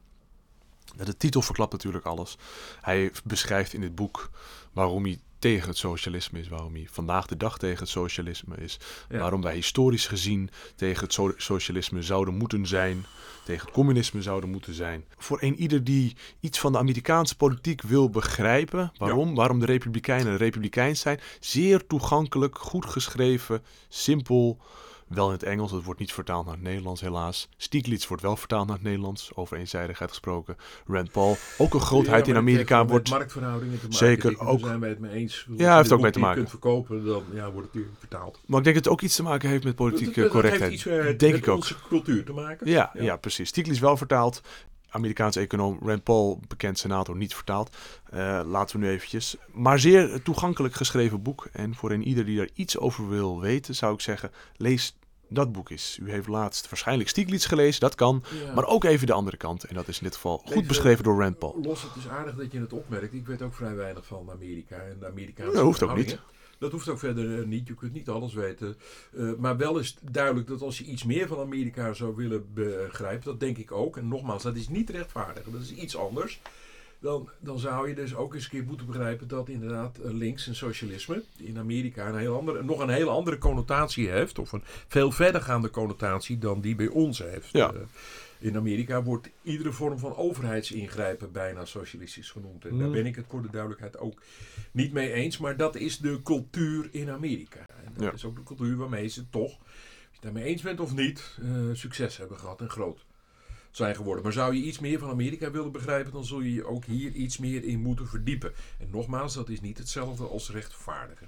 De 0.96 1.18
titel 1.18 1.42
verklapt 1.42 1.72
natuurlijk 1.72 2.06
alles. 2.06 2.38
Hij 2.82 3.12
beschrijft 3.24 3.74
in 3.74 3.82
dit 3.82 3.96
boek 3.96 4.30
waarom 4.74 5.04
hij 5.04 5.20
tegen 5.40 5.68
het 5.68 5.78
socialisme 5.78 6.40
is, 6.40 6.48
waarom 6.48 6.74
hij 6.74 6.88
vandaag 6.92 7.26
de 7.26 7.38
dag 7.38 7.58
tegen 7.58 7.80
het 7.80 7.90
socialisme 7.90 8.56
is, 8.58 8.80
Ja. 9.10 9.18
waarom 9.20 9.42
wij 9.42 9.54
historisch 9.56 10.08
gezien 10.08 10.50
tegen 10.76 11.04
het 11.04 11.14
so- 11.14 11.34
socialisme 11.38 12.02
zouden 12.02 12.34
moeten 12.38 12.66
zijn, 12.68 13.06
tegen 13.46 13.66
het 13.66 13.74
communisme 13.74 14.22
zouden 14.22 14.50
moeten 14.50 14.74
zijn. 14.74 15.06
Voor 15.18 15.38
een 15.42 15.56
ieder 15.56 15.84
die 15.84 16.16
iets 16.40 16.60
van 16.60 16.72
de 16.72 16.78
Amerikaanse 16.78 17.36
politiek 17.36 17.82
wil 17.82 18.10
begrijpen, 18.10 18.92
waarom, 18.98 19.36
waarom 19.36 19.60
de 19.60 19.66
Republikeinen 19.66 20.38
republikeins 20.38 21.00
zijn, 21.00 21.20
zeer 21.40 21.88
toegankelijk, 21.88 22.58
goed 22.58 22.86
geschreven, 22.86 23.64
simpel, 23.90 24.58
wel 25.08 25.26
in 25.28 25.32
het 25.34 25.44
Engels. 25.44 25.72
Het 25.72 25.84
wordt 25.84 26.00
niet 26.00 26.14
vertaald 26.14 26.46
naar 26.46 26.54
het 26.54 26.64
Nederlands, 26.64 27.02
helaas. 27.02 27.50
Stieglitz 27.58 28.08
wordt 28.08 28.24
wel 28.24 28.36
vertaald 28.36 28.68
naar 28.68 28.76
het 28.76 28.86
Nederlands, 28.86 29.32
over 29.36 29.58
eenzijdigheid 29.58 30.10
gesproken. 30.10 30.58
Rand 30.88 31.12
Paul, 31.12 31.38
ook 31.58 31.74
een 31.74 31.80
grootheid 31.80 32.22
Ja, 32.26 32.28
in 32.28 32.34
dat 32.34 32.42
Amerika, 32.44 32.86
wordt... 32.86 33.10
marktverhoudingen 33.10 33.76
te 33.80 33.84
maken. 33.84 33.98
Zeker, 33.98 34.40
ook- 34.40 34.60
zijn 34.60 34.80
wij 34.80 34.90
het 34.90 35.00
mee 35.00 35.12
eens. 35.12 35.46
Als 35.50 35.60
Ja, 35.60 35.72
je 35.72 35.78
heeft 35.78 35.92
ook 35.92 36.02
mee 36.02 36.12
te 36.12 36.20
maken. 36.20 36.38
kunt 36.38 36.50
verkopen, 36.50 37.06
dan 37.06 37.24
ja, 37.34 37.52
wordt 37.52 37.68
het 37.74 37.76
hier 37.84 37.92
vertaald. 38.00 38.40
Maar 38.46 38.58
ik 38.58 38.64
denk 38.64 38.76
dat 38.76 38.84
het 38.86 38.94
ook 38.94 39.02
iets 39.02 39.16
te 39.16 39.24
maken 39.24 39.50
heeft 39.50 39.64
met 39.64 39.76
politieke 39.76 40.06
Dat- 40.06 40.16
dat- 40.16 40.24
dat 40.24 40.42
correctheid. 40.42 40.72
heeft 40.72 40.86
iets 40.86 40.96
eh, 40.96 41.18
denk 41.18 41.34
met 41.34 41.42
ik 41.42 41.48
ook. 41.48 41.56
onze 41.56 41.76
cultuur 41.88 42.26
te 42.26 42.34
maken. 42.34 42.70
Ja, 42.70 42.92
ja. 42.94 43.02
Ja. 43.04 43.16
precies. 43.18 43.50
Stieglitz 43.50 43.80
wel 43.80 43.98
vertaald. 43.98 44.42
Amerikaanse 44.90 45.40
econoom 45.40 45.80
Rand 45.84 46.04
Paul, 46.04 46.40
bekend 46.48 46.80
senator, 46.80 47.16
niet 47.16 47.36
vertaald. 47.36 47.76
Eh, 48.10 48.42
laten 48.46 48.80
we 48.80 48.86
nu 48.86 48.92
eventjes. 48.92 49.36
Maar 49.52 49.80
zeer 49.80 50.22
toegankelijk 50.24 50.74
geschreven 50.74 51.22
boek. 51.22 51.48
En 51.52 51.76
voor 51.76 51.92
een 51.92 52.08
ieder 52.08 52.26
die 52.26 52.40
er 52.42 52.50
iets 52.54 52.78
over 52.78 53.10
wil 53.10 53.40
weten, 53.42 53.76
zou 53.76 53.94
ik 53.94 54.02
zeggen, 54.02 54.32
lees 54.56 54.96
dat 55.30 55.52
boek 55.52 55.70
eens. 55.70 55.98
U 56.02 56.12
heeft 56.12 56.28
laatst 56.28 56.70
waarschijnlijk 56.70 57.10
Stieglitz 57.10 57.48
gelezen, 57.48 57.80
dat 57.82 57.96
kan. 57.96 58.24
Ja. 58.46 58.54
Maar 58.54 58.66
ook 58.66 58.84
even 58.84 59.08
de 59.08 59.14
andere 59.14 59.38
kant. 59.38 59.64
En 59.64 59.76
dat 59.76 59.88
is 59.88 59.98
in 59.98 60.04
dit 60.04 60.16
geval 60.16 60.38
goed 60.38 60.52
Even- 60.52 60.68
beschreven 60.68 61.04
door 61.04 61.22
Rand 61.22 61.38
Paul. 61.40 61.60
Los, 61.64 61.82
het 61.82 61.96
is 61.96 62.08
aardig 62.08 62.36
dat 62.36 62.52
je 62.52 62.60
het 62.60 62.74
opmerkt. 62.74 63.14
Ik 63.14 63.26
weet 63.28 63.42
ook 63.42 63.54
vrij 63.54 63.76
weinig 63.76 64.06
van 64.06 64.30
Amerika 64.32 64.76
en 64.76 64.98
de 65.00 65.08
Amerikaanse 65.08 65.54
Dat 65.54 65.64
hoeft 65.64 65.84
ook 65.84 65.90
verhoudingen. 65.90 66.24
Dat 66.58 66.72
hoeft 66.72 66.90
ook 66.90 67.00
verder 67.00 67.40
eh, 67.40 67.46
niet. 67.46 67.68
Je 67.68 67.76
kunt 67.76 67.94
niet 67.94 68.10
alles 68.10 68.34
weten. 68.34 68.76
Eh, 69.18 69.34
maar 69.38 69.58
wel 69.58 69.80
is 69.80 69.98
duidelijk 70.12 70.48
dat 70.48 70.62
als 70.62 70.78
je 70.78 70.84
iets 70.84 71.04
meer 71.04 71.28
van 71.28 71.40
Amerika 71.40 71.94
zou 71.94 72.16
willen 72.16 72.46
begrijpen, 72.54 73.26
dat 73.26 73.40
denk 73.40 73.58
ik 73.58 73.72
ook. 73.72 73.98
En 73.98 74.08
nogmaals, 74.08 74.44
dat 74.44 74.56
is 74.56 74.70
niet 74.70 74.90
rechtvaardig. 74.90 75.44
Dat 75.44 75.62
is 75.62 75.74
iets 75.74 75.98
anders. 75.98 76.42
Dan, 77.00 77.30
dan 77.40 77.60
zou 77.60 77.90
je 77.90 77.96
dus 77.96 78.16
ook 78.16 78.34
eens 78.34 78.44
een 78.44 78.50
keer 78.50 78.64
moeten 78.64 78.86
begrijpen 78.86 79.28
dat 79.28 79.50
inderdaad 79.50 79.98
eh, 79.98 80.12
links 80.12 80.48
en 80.48 80.56
socialisme 80.56 81.24
in 81.38 81.58
Amerika 81.58 82.08
een 82.08 82.18
heel 82.18 82.38
andere, 82.38 82.64
nog 82.64 82.80
een 82.80 82.90
hele 82.90 83.10
andere 83.10 83.38
connotatie 83.38 84.10
heeft. 84.10 84.40
Of 84.40 84.52
een 84.52 84.64
veel 84.88 85.12
verdergaande 85.12 85.70
connotatie 85.70 86.38
dan 86.38 86.62
die 86.62 86.76
bij 86.76 86.88
ons 86.88 87.20
heeft. 87.20 87.50
Ja. 87.52 87.74
In 88.40 88.56
Amerika 88.56 89.04
wordt 89.04 89.30
iedere 89.42 89.72
vorm 89.72 90.00
van 90.00 90.16
overheidsingrijpen 90.16 91.32
bijna 91.32 91.66
socialistisch 91.66 92.32
genoemd. 92.32 92.66
En 92.66 92.78
daar 92.78 92.88
Mm. 92.88 92.94
ben 92.94 93.06
ik 93.06 93.16
het 93.16 93.26
voor 93.30 93.42
de 93.42 93.50
duidelijkheid 93.52 93.98
ook 93.98 94.22
niet 94.72 94.94
mee 94.94 95.12
eens. 95.12 95.38
Maar 95.38 95.58
dat 95.58 95.76
is 95.76 95.98
de 95.98 96.22
cultuur 96.24 96.88
in 96.92 97.10
Amerika. 97.10 97.60
En 97.86 97.94
dat 97.94 98.04
Ja. 98.04 98.12
is 98.14 98.26
ook 98.26 98.36
de 98.36 98.44
cultuur 98.44 98.76
waarmee 98.78 99.08
ze 99.08 99.30
toch, 99.30 99.52
of 99.60 99.66
je 100.00 100.10
het 100.12 100.22
daarmee 100.22 100.44
eens 100.44 100.62
bent 100.62 100.80
of 100.80 100.96
niet, 100.96 101.38
eh, 101.42 101.50
succes 101.74 102.18
hebben 102.18 102.40
gehad 102.40 102.62
en 102.62 102.70
groot 102.70 103.06
zijn 103.72 103.96
geworden. 103.96 104.24
Maar 104.24 104.34
zou 104.34 104.56
je 104.56 104.62
iets 104.64 104.80
meer 104.80 105.00
van 105.00 105.10
Amerika 105.10 105.52
willen 105.52 105.72
begrijpen, 105.72 106.12
dan 106.12 106.26
zul 106.26 106.40
je 106.40 106.54
je 106.54 106.66
ook 106.66 106.86
hier 106.86 107.12
iets 107.12 107.38
meer 107.38 107.64
in 107.64 107.80
moeten 107.82 108.08
verdiepen. 108.08 108.52
En 108.80 108.88
nogmaals, 108.92 109.34
dat 109.34 109.50
is 109.50 109.62
niet 109.62 109.78
hetzelfde 109.78 110.24
als 110.24 110.52
rechtvaardigen. 110.52 111.28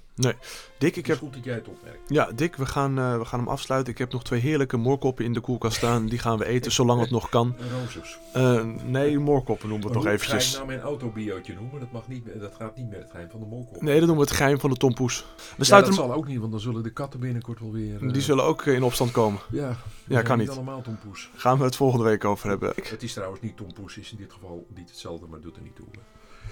Dick, 0.78 0.96
ik 0.96 1.06
heb 1.06 1.18
goed 1.18 1.34
dat 1.34 1.44
jij 1.44 1.54
het 1.54 1.68
opmerkt. 1.68 1.98
Ja, 2.08 2.30
Dick, 2.34 2.56
we 2.56 2.66
gaan, 2.66 2.98
eh, 2.98 3.18
we 3.18 3.24
gaan 3.24 3.38
hem 3.38 3.48
afsluiten. 3.48 3.92
Ik 3.92 3.98
heb 3.98 4.12
nog 4.12 4.24
twee 4.24 4.40
heerlijke 4.40 4.76
moorkoppen 4.76 5.24
in 5.24 5.32
de 5.32 5.40
koelkast 5.40 5.76
staan. 5.76 6.06
Die 6.06 6.18
gaan 6.18 6.38
we 6.38 6.44
eten 6.46 6.72
zolang 6.72 7.00
het 7.00 7.10
nog 7.10 7.28
kan. 7.28 7.56
Rozes. 7.84 8.18
Eh, 8.32 8.64
nee, 8.84 9.18
moorkoppen 9.18 9.68
noemen 9.68 9.86
we 9.88 9.94
het 9.94 10.02
nog 10.04 10.12
Ga 10.12 10.16
ik 10.18 10.22
eventjes. 10.22 10.54
nou 10.54 10.66
mijn 10.66 10.80
autobiootje 10.80 11.54
noemen? 11.54 11.80
Dat, 11.80 11.92
mag 11.92 12.08
niet, 12.08 12.24
dat 12.40 12.54
gaat 12.54 12.76
niet 12.76 12.88
meer 12.90 12.98
het 12.98 13.10
geheim 13.10 13.30
van 13.30 13.40
de 13.40 13.46
molkop. 13.46 13.82
Nee, 13.82 13.98
dat 13.98 14.06
noemen 14.08 14.24
we 14.24 14.30
het 14.30 14.38
geheim 14.40 14.60
van 14.60 14.70
de 14.70 14.76
tompoes. 14.76 15.24
We 15.56 15.64
Ja, 15.64 15.76
dat 15.76 15.84
hem... 15.84 15.94
zal 15.94 16.12
ook 16.12 16.26
niet, 16.26 16.38
want 16.38 16.50
dan 16.50 16.60
zullen 16.60 16.82
de 16.82 16.92
katten 16.92 17.20
binnenkort 17.20 17.60
wel 17.60 17.72
weer... 17.72 18.06
eh, 18.06 18.12
Die 18.12 18.22
zullen 18.22 18.44
ook 18.44 18.62
eh, 18.66 18.74
in 18.74 18.82
opstand 18.82 19.10
komen. 19.10 19.40
Ja, 19.50 19.76
Ja, 20.16 20.22
kan 20.22 20.38
niet. 20.38 20.48
allemaal 20.48 20.82
tompoes. 20.82 21.30
Gaan 21.36 21.58
we 21.58 21.64
het 21.64 21.76
volgende 21.76 22.04
week 22.04 22.24
over 22.24 22.48
hebben. 22.48 22.72
Het 22.82 23.02
is 23.02 23.12
trouwens 23.12 23.40
niet 23.40 23.56
tompoes, 23.56 23.96
is 23.96 24.10
in 24.10 24.16
dit 24.16 24.32
geval 24.32 24.66
niet 24.74 24.88
hetzelfde, 24.88 25.26
maar 25.26 25.40
doet 25.40 25.56
er 25.56 25.62
niet 25.62 25.76
toe. 25.76 25.86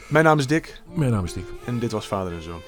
Mijn 0.08 0.24
naam 0.24 0.38
is 0.38 0.46
Dick 0.46 0.82
Mijn 0.94 1.10
naam 1.10 1.24
is 1.24 1.32
Dick. 1.32 1.44
en 1.66 1.78
dit 1.78 1.92
was 1.92 2.06
Vader 2.08 2.32
en 2.32 2.42
Zoon. 2.42 2.60